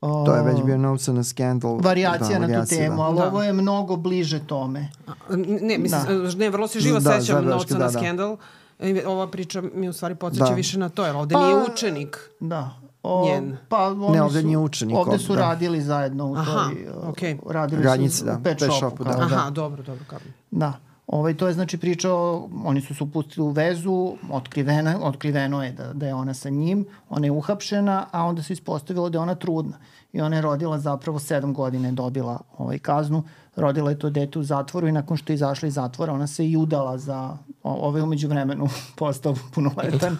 [0.00, 1.78] O, To je već bio novca na skandal.
[1.78, 3.02] Varijacija na tu temu, Da.
[3.02, 3.26] ali Da.
[3.26, 4.88] ovo je mnogo bliže tome.
[5.06, 5.12] A,
[5.60, 6.34] Ne, mislim, Da.
[6.34, 7.90] ne, vrlo se živo Da, sećam on da, a da.
[7.90, 8.36] scandal.
[8.78, 10.54] E, Ova priča mi u stvari podsjeća Da.
[10.54, 12.18] više na to, jer ovde Pa- nije učenik.
[12.40, 12.80] Da.
[13.02, 13.56] O, Njen.
[13.68, 15.40] Pa, oni Ne, ovde su, nije učenik, Ovde ovde, su da.
[15.40, 16.88] radili zajedno u Aha, toj...
[16.88, 17.38] o, okej.
[17.46, 19.04] Radili Radnjici, su da, u pet, pet shopu.
[19.04, 19.22] kao da.
[19.22, 20.18] Aha, dobro, dobro, kao.
[20.50, 20.72] Da.
[21.06, 25.72] Ovaj, to je znači priča, o, oni su se upustili u vezu, otkrivena, otkriveno je
[25.72, 29.22] da, da je ona sa njim, ona je uhapšena, a onda se ispostavilo da je
[29.22, 29.76] ona trudna.
[30.12, 33.22] I ona je rodila zapravo sedam godina je dobila ovaj, kaznu,
[33.56, 36.48] rodila je to dete u zatvoru i nakon što je izašla iz zatvora ona se
[36.48, 40.18] i udala za, ovaj umeđu vremenu postao punoletan,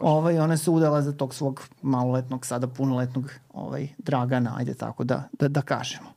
[0.00, 5.28] ovaj, ona se udala za tog svog maloletnog, sada punoletnog ovaj, Dragana, ajde tako da,
[5.32, 6.08] da, da kažemo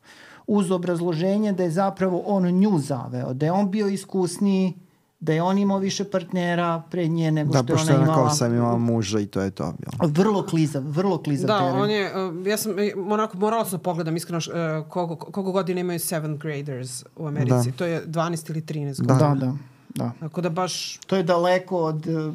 [0.48, 4.74] uz obrazloženje da je zapravo on nju zaveo, da je on bio iskusniji,
[5.20, 8.00] da je on imao više partnera pre nje nego Da, što je pošto ona je
[8.00, 8.34] ona kao imala.
[8.34, 9.64] sam imala muža i to je to.
[9.64, 10.10] Jel?
[10.10, 11.82] Vrlo klizav, vrlo klizav Da, teren.
[11.82, 15.52] on je, uh, ja sam, e, onako, morala sam da pogledam iskreno uh, koliko, koliko
[15.52, 17.72] godina imaju seventh graders u Americi.
[17.72, 17.78] Da.
[17.78, 19.14] To je 12 ili 13 Da.
[19.14, 19.36] godina.
[19.36, 19.54] Da, da,
[19.96, 20.12] da.
[20.20, 22.08] Tako da baš, To je daleko od...
[22.08, 22.34] eh,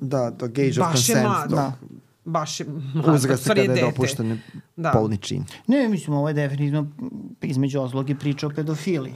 [0.00, 1.22] Da, to gauge of baš je consent.
[1.24, 1.50] mlad.
[1.50, 1.72] Da.
[2.24, 3.14] Baš je mlad.
[3.14, 3.86] Uzrasta U stvari kada je dete.
[3.86, 4.40] dopušten
[4.76, 4.90] Da.
[4.90, 5.44] polni čin.
[5.66, 6.86] Ne, mislim, ovo je definitivno
[7.42, 9.14] između ozlog i priča o pedofiliji.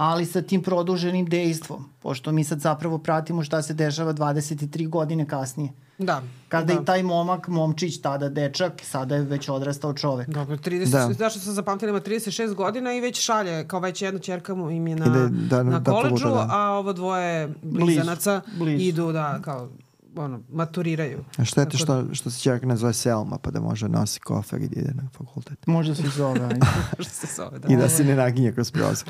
[0.00, 5.26] Ali sa tim produženim dejstvom, pošto mi sad zapravo pratimo šta se dešava 23 godine
[5.26, 5.72] kasnije.
[5.98, 6.22] Da.
[6.48, 6.80] Kada da.
[6.80, 10.28] i taj momak, momčić, tada dečak, sada je već odrastao čovek.
[10.28, 11.06] Dobro, 30, Da.
[11.06, 11.12] da.
[11.14, 14.70] znaš što sam zapamtila, ima 36 godina i već šalje, kao već jedna čerka mu
[14.70, 16.48] im je na, Ide da- na da koleđu, poluta, da.
[16.50, 18.84] a ovo dvoje blizanaca blizu.
[18.84, 19.68] idu da, kao,
[20.16, 21.24] ono, maturiraju.
[21.38, 24.62] A šteta Tako što, što se čerka ne zove Selma, pa da može nosi kofer
[24.62, 25.66] i da ide na fakultet.
[25.66, 26.48] Možda se zove.
[26.98, 27.68] Što se zove, da.
[27.68, 29.08] I da se ne naginje kroz prozor.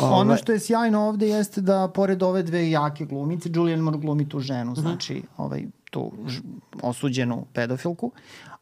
[0.00, 3.98] Ono Ovaj, što je sjajno ovde jeste da pored ove dve jake glumice, Julian Moore
[3.98, 6.12] glumi tu ženu, znači ovaj, tu
[6.82, 8.12] osuđenu pedofilku,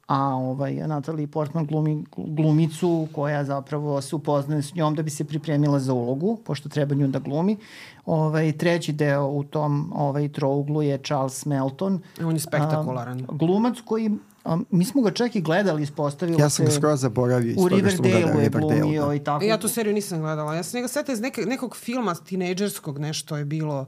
[0.06, 5.24] a ovaj, Natalie Portman glumi glumicu koja zapravo se upoznaje s njom da bi se
[5.24, 7.56] pripremila za ulogu, pošto treba nju da glumi.
[8.04, 12.00] Ovaj, treći deo u tom ovaj, trouglu je Charles Melton.
[12.24, 13.20] On je spektakularan.
[13.20, 14.10] A, glumac koji,
[14.44, 17.68] a, mi smo ga čak i gledali, ispostavilo ja sam ga se skoro zaboravio u
[17.68, 19.14] Riverdale je glumio da.
[19.14, 19.44] i tako.
[19.44, 20.54] Ja tu seriju nisam gledala.
[20.54, 23.86] Ja sam njega setila iz neke, nekog filma tinejdžerskog nešto je bilo.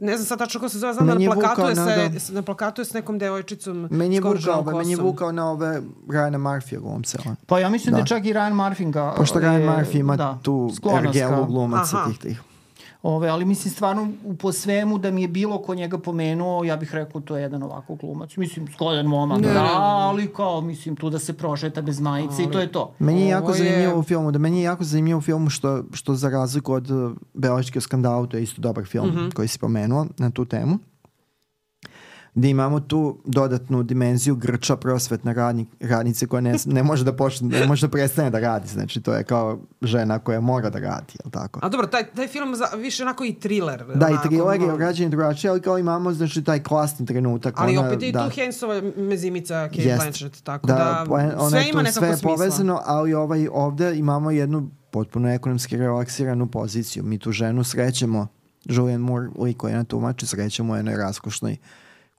[0.00, 2.42] Ne znam sad tačno kako se zove, znam da na plakatu, je na- se, na
[2.42, 6.78] plakatu je s nekom devojčicom Meni je vukao, meni je vukao na ove Ryana Murphy
[6.78, 7.18] glumce.
[7.46, 8.06] Pa ja mislim da, Da.
[8.06, 9.14] čak i Ryan Murphy ga...
[9.16, 12.40] Pošto Ryan Murphy ima da, tu ergelu glumaca tih tih.
[13.02, 16.76] Ove, ali mislim stvarno u- po svemu da mi je bilo ko njega pomenuo, ja
[16.76, 18.36] bih rekao to je jedan ovako glumac.
[18.36, 19.48] Mislim, skodan momak, Ne.
[19.48, 22.94] da, ali kao, mislim, tu da se prošeta bez majice i to je to.
[22.98, 25.50] Meni je jako Ovo je- zanimljivo u filmu, da meni je jako zanimljivo u filmu
[25.50, 29.28] što, što za razliku od uh, Belačke skandala, to je isto dobar film Mhm.
[29.30, 30.78] koji si pomenuo na tu temu,
[32.36, 37.48] gde imamo tu dodatnu dimenziju grča prosvetna radnik, radnice koja ne, ne može da počne,
[37.48, 41.14] ne može da prestane da radi, znači to je kao žena koja mora da radi,
[41.24, 41.60] jel tako?
[41.62, 43.84] A dobro, taj, taj film za, više onako i thriller.
[43.94, 47.54] Da, i onako, thriller je urađen drugačije, ali kao imamo znači taj klasni trenutak.
[47.56, 48.28] Ali ona, opet je i da.
[48.28, 50.02] tu Hainsova mezimica Kate Jest.
[50.02, 53.96] Blanchett, tako da, da, poen- ona sve ima nekako sve je povezano, ali ovaj, ovde
[53.96, 57.04] imamo jednu potpuno ekonomski relaksiranu poziciju.
[57.04, 58.26] Mi tu ženu srećemo,
[58.64, 61.56] Julian Moore, lik koji je na tumači, srećemo u jednoj raskošnoj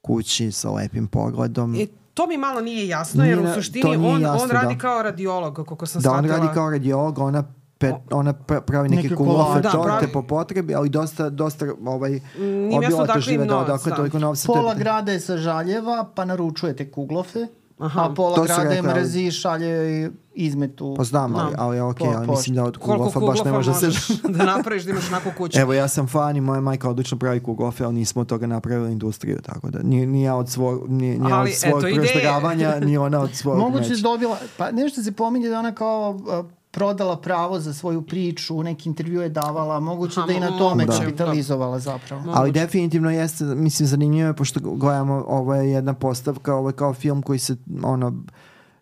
[0.08, 1.76] kući sa lepim pogledom.
[1.76, 4.74] E, to mi malo nije jasno, jer Nije u suštini to on, jasno, on radi
[4.74, 4.80] da.
[4.80, 6.38] kao radiolog, kako sam da on shvatila.
[6.38, 7.43] radi kao radiolog, ona
[7.80, 9.62] Pe, ona pra- pravi neke, Neke kulofe.
[9.62, 13.22] Da, torte pravi- po potrebi, ali dosta, dosta ovaj, Nije mi jasno obilato odakle im
[13.24, 13.96] žive da odakle da.
[13.96, 14.48] toliko novca.
[14.48, 18.02] to Pola grada je sa žaljeva, pa naručujete kuglofe, Aha.
[18.02, 20.93] a pola To grada je mrzi i šalje izmetu.
[20.97, 21.62] Pa znam, ali, Da.
[21.63, 23.88] ali ok, Po- ali po- mislim da od kulofa baš ne može se...
[24.30, 25.60] da napraviš da imaš onako kuću?
[25.60, 28.91] Evo, ja sam fan i moja majka odlično pravi kugofe, ali nismo od toga napravili
[28.91, 32.97] industriju, tako da ni, ni ja od svog, ni, ni Ali, od svog prošteravanja, ni
[33.08, 33.93] ona od svog Moguće neće.
[33.93, 38.63] je dobila, pa nešto se pominje da ona kao a, prodala pravo za svoju priču,
[38.63, 42.23] neki intervju je davala, moguće Aha, da i na tome moguće, kapitalizovala zapravo.
[42.36, 46.93] Ali definitivno jeste, mislim, zanimljivo je, pošto gledamo, ovo je jedna postavka, ovo je kao
[46.93, 48.23] film koji se, ono,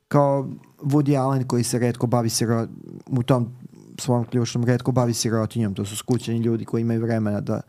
[0.07, 0.47] kao
[0.85, 2.67] Woody Allen koji se redko bavi siro,
[3.07, 3.47] u tom
[3.99, 7.61] svom ključnom redko bavi sirotinjom, to su skućeni ljudi koji imaju vremena da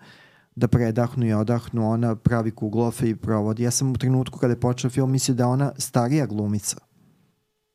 [0.56, 3.62] da predahnu i odahnu, ona pravi kuglofe i provodi.
[3.62, 6.76] Ja sam u trenutku kada je počeo film mislio da ona starija glumica.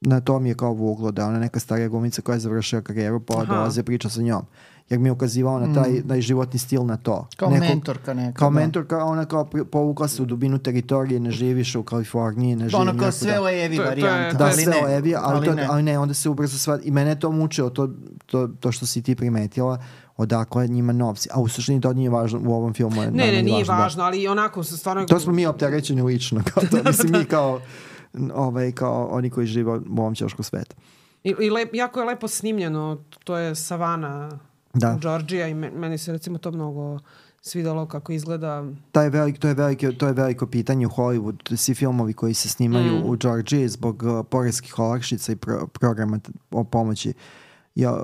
[0.01, 3.19] Na to mi je kao vuglo, da ona neka starija glumica koja je završila karijeru,
[3.19, 4.45] pa dolaze priča sa njom.
[4.91, 7.27] Jer mi je ukazivao na taj, taj životni stil na to.
[7.35, 8.39] Kao Neko- mentorka neka.
[8.39, 8.59] kao da.
[8.59, 12.97] mentorka, ona kao povukla se u dubinu teritorije, ne živiš u Kaliforniji, ne živi Ono
[12.99, 14.37] kao sve o Evi varijanta.
[14.37, 15.67] Da, sve o Evi, ali, ali to, ne.
[15.69, 16.79] ali ne, onda se ubrzo sva...
[16.83, 17.89] I mene je to mučilo, to,
[18.25, 19.83] to, to što si ti primetila,
[20.17, 21.29] odakle njima novci.
[21.33, 23.01] A u suštini to nije važno u ovom filmu.
[23.01, 23.73] Je Ne, ne, nije da.
[23.73, 25.05] važno, ali onako se stvarno...
[25.05, 26.77] To smo mi opterećeni lično, kao to.
[26.89, 27.61] Mislim, mi kao,
[28.33, 30.75] ovaj, kao oni koji žive u ovom ćošku sveta.
[31.23, 34.29] I, i lep, jako je lepo snimljeno, to je savana
[34.73, 34.93] Da.
[34.93, 36.99] u Georgija i me- meni se recimo to mnogo
[37.41, 38.63] svidalo kako izgleda.
[38.91, 41.55] Taj velik, to, je veliko, to je veliko pitanje u Hollywood.
[41.55, 43.03] Svi filmovi koji se snimaju Mm.
[43.05, 46.19] u Georgiji zbog uh, poreskih olakšica i pro, programa
[46.51, 47.13] o pomoći
[47.75, 47.99] ja, uh,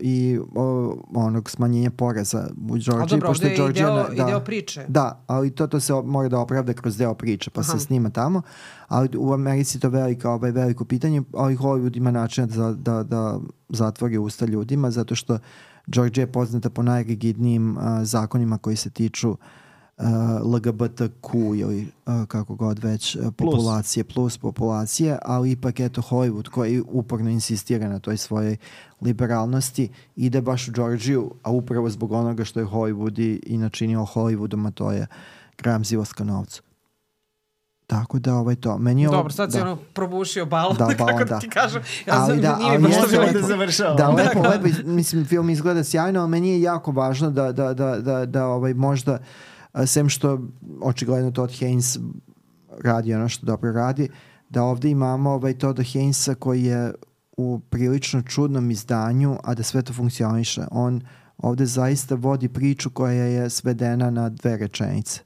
[0.00, 3.08] i uh, onog smanjenja poreza u Ali Georgiji.
[3.10, 4.84] dobro, pošto je i deo, na- i deo priče.
[4.88, 7.70] Da, ali to, to se mora da opravda kroz deo priče, pa Aha.
[7.70, 8.42] se snima tamo.
[8.88, 13.38] Ali u Americi to velika, ovaj, veliko pitanje, ali Hollywood ima način da, da, da
[13.68, 15.38] zatvori usta ljudima, zato što
[15.88, 19.36] Georgia je poznata po najrigidnijim uh, zakonima koji se tiču uh,
[20.54, 26.82] LGBTQ ili uh, kako god već uh, populacije, plus populacije, ali ipak eto Hollywood koji
[26.88, 28.56] uporno insistira na toj svojoj
[29.00, 34.06] liberalnosti ide baš u Georgiju, a upravo zbog onoga što je Hollywood i, i načinio
[34.14, 35.06] Hollywoodom, a to je
[35.58, 36.67] gramzivost ka novcu.
[37.88, 38.78] Tako da ovaj to.
[38.78, 39.64] Meni je ovo- Dobro, sad si da.
[39.64, 41.38] ono probušio balon, Da, kako balon, da da.
[41.38, 41.82] ti kažem.
[42.06, 43.32] Ja Ali sam, da, nije ali baš jeste to bilo lepo-
[43.78, 43.94] da.
[43.94, 47.74] Da, lepo, lepo, iz- mislim, film izgleda sjajno, ali meni je jako važno da, da,
[47.74, 49.18] da, da, da ovaj, možda,
[49.86, 50.38] sem što
[50.80, 51.98] očigledno Todd Haynes
[52.78, 54.08] radi ono što dobro radi,
[54.48, 56.92] da ovde imamo ovaj, Todd Haynesa koji je
[57.32, 60.62] u prilično čudnom izdanju, a da sve to funkcioniše.
[60.70, 61.00] On
[61.38, 65.20] ovde zaista vodi priču koja je svedena na dve rečenice.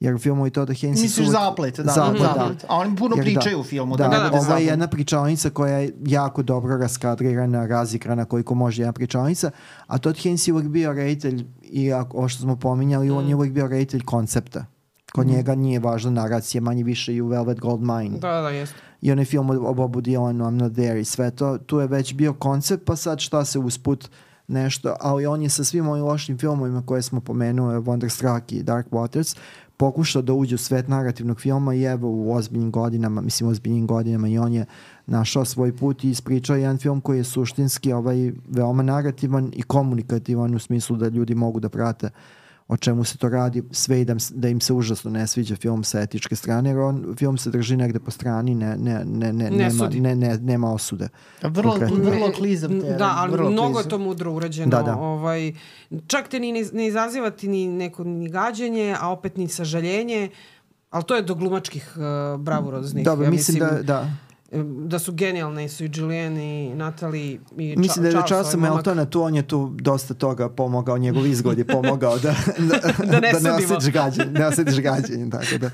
[0.00, 2.32] Jer u filmu i Todd Haynesa Misliš zaplet, da, Zaplet, da.
[2.36, 2.64] zaplet.
[2.68, 3.30] A oni puno Jer da.
[3.30, 3.96] pričaju u filmu.
[3.96, 4.66] Da, Da, da, bude ovo je zaplet.
[4.66, 9.50] jedna pričalnica koja je jako dobro raskadrirana, razikrana koliko može jedna pričalnica,
[9.86, 13.34] a Todd Haynes je uvek bio reditelj i ako, ovo što smo pominjali, on je
[13.34, 14.64] uvek bio reditelj koncepta.
[15.12, 18.18] Kod njega nije važna naracija, manje više i u Velvet Goldmine.
[18.18, 18.76] Da, da, jeste.
[19.00, 21.86] I onaj film o o Bobu Dylanu, I'm Not There i sve to, tu je
[21.86, 24.10] već bio koncept, pa sad šta se usput
[24.48, 28.86] nešto, ali on je sa svim ovim lošim filmovima koje smo pomenuli, Wonderstruck i Dark
[28.90, 29.36] Waters,
[29.76, 33.86] pokušao da uđe u svet narativnog filma i evo u ozbiljnim godinama, mislim u ozbiljnim
[33.86, 34.66] godinama i on je
[35.06, 40.54] našao svoj put i ispričao jedan film koji je suštinski ovaj, veoma narativan i komunikativan
[40.54, 42.10] u smislu da ljudi mogu da prate
[42.68, 45.84] o čemu se to radi, sve i da, da im se užasno ne sviđa film
[45.84, 49.50] sa etičke strane, jer on, film se drži negde po strani, ne, ne, ne, ne,
[49.50, 50.00] Ne nema, sudi.
[50.00, 51.08] ne, ne, nema osude.
[51.42, 52.10] Vrlo, Konkretno.
[52.10, 52.98] vrlo klizav teren.
[52.98, 53.90] Da, ali vrlo mnogo je klizav.
[53.90, 54.70] to mudro urađeno.
[54.70, 54.96] Da, da.
[54.96, 55.52] Ovaj,
[56.06, 60.30] čak te ni ne, ne izaziva ti ni neko ni gađenje, a opet ni sažaljenje,
[60.90, 63.04] ali to je do glumačkih uh, bravuroznih.
[63.04, 64.10] Dobro, ja mislim da, da.
[64.62, 68.70] Da su genijalne su i Julian i Natalie i Mislim da je Charles, Charlesa ovaj.
[68.70, 72.34] Meltona tu, on je tu dosta toga pomogao, njegov izgled je pomogao da,
[72.68, 75.70] da, Da ne da ne osjetiš gađenje, ne osjetiš gađenje, tako da.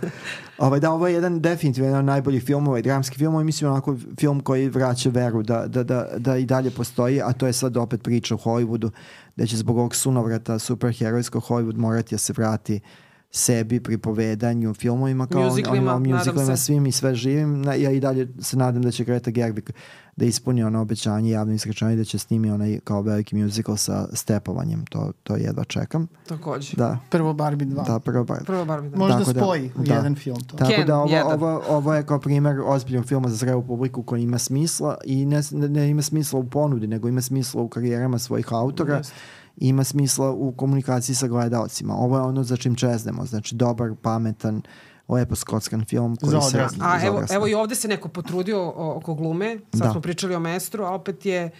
[0.59, 3.70] Ovaj, da, ovo je jedan definitivno jedan od najboljih filmova i dramski film i mislim
[3.70, 7.52] onako film koji vraća veru da, da, da, da i dalje postoji, a to je
[7.52, 8.90] sad opet priča u Hollywoodu,
[9.36, 12.80] da će zbog ovog sunovrata superherojskog Hollywood morati da se vrati
[13.32, 16.62] sebi, pripovedanju, filmovima, kao Muziklima, onim, nadam muziklima, se.
[16.64, 17.62] svim i sve živim.
[17.62, 19.70] Na- Ja i dalje se nadam da će Greta Gerwig
[20.16, 24.84] da ispuni ono obećanje javno iskrečanje da će snimi onaj kao veliki musical sa stepovanjem.
[24.86, 26.08] To, to jedva čekam.
[26.26, 26.76] Takođe.
[26.76, 27.86] Da, Prvo Barbie 2.
[27.86, 28.44] da, prvo bar.
[28.44, 28.96] Prvo Barbie, da.
[28.96, 29.94] Možda Tako da- spoji u da.
[29.94, 30.56] jedan film to.
[30.56, 31.32] Tako Ken, da ovo, jedan.
[31.32, 35.40] ovo, ovo je kao primjer ozbiljnog filma za zrelu publiku koji ima smisla i ne,
[35.52, 39.14] ne, ne ima smisla u ponudi, nego ima smisla u karijerama svojih autora Jeste.
[39.57, 41.94] Ima smisla u komunikaciji sa gledalcima.
[41.94, 44.62] Ovo je ono za čim čeznemo, znači dobar, pametan,
[45.09, 46.61] lepo skockan film koji Za se...
[46.61, 49.59] A za evo, evo i ovde se neko potrudio oko glume.
[49.72, 49.90] Sad Da.
[49.90, 51.51] smo pričali o Mestru, a opet je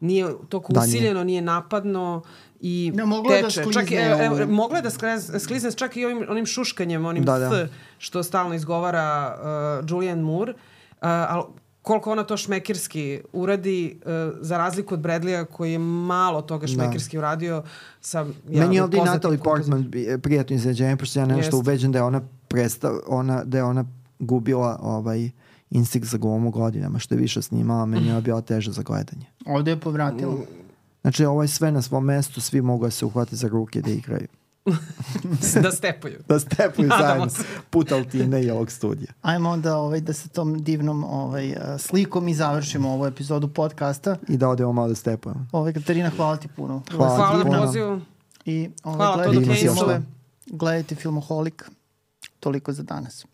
[0.00, 2.22] nije toliko Da, usiljeno, nije napadno
[2.60, 3.60] i Ne, moglo je da teče.
[3.60, 4.46] sklizne čak, i- evo, evo, ovo.
[4.46, 4.90] moglo je da
[5.38, 7.50] sklizne čak i ovim, onim šuškanjem, onim Da, da.
[7.50, 9.36] th, što stalno izgovara
[9.80, 10.52] uh, Julianne Moore.
[10.52, 10.58] Uh,
[11.00, 11.42] ali
[11.82, 14.10] koliko ona to šmekirski uradi, uh,
[14.40, 17.62] za razliku od Bradleya koji je malo toga šmekirski uradio
[18.00, 19.38] sa Meni je ovdje Natalie.
[19.38, 23.64] Portman bi- prijatno iznenađenje, pošto ja nešto ubeđen da je ona prestav, ona, da je
[23.64, 23.84] ona
[24.18, 25.30] gubila ovaj
[25.70, 29.26] instinkt za glumu godinama, što je više snimala, meni je bila teža za gledanje.
[29.46, 30.34] Ovde je povratila.
[31.00, 33.90] Znači, ovo je sve na svom mestu, svi mogu da se uhvate za ruke da
[33.90, 34.26] igraju.
[35.62, 36.18] Da stepuju.
[36.28, 37.42] Da stepuju Nadamo zajedno se.
[37.70, 39.12] put Altine i ovog studija.
[39.22, 44.16] Ajmo onda ovaj, da se tom divnom ovaj, slikom i završimo ovu epizodu podcasta.
[44.28, 45.46] I da odemo malo da stepujemo.
[45.52, 46.82] Ovaj, Katarina, hvala ti puno.
[46.90, 48.00] Hvala si Hvala na pozivu.
[48.44, 50.02] I ovaj, Hvala, gledajte filmove,
[50.46, 51.70] gledajte filmoholik.
[52.40, 53.26] Toliko za danas.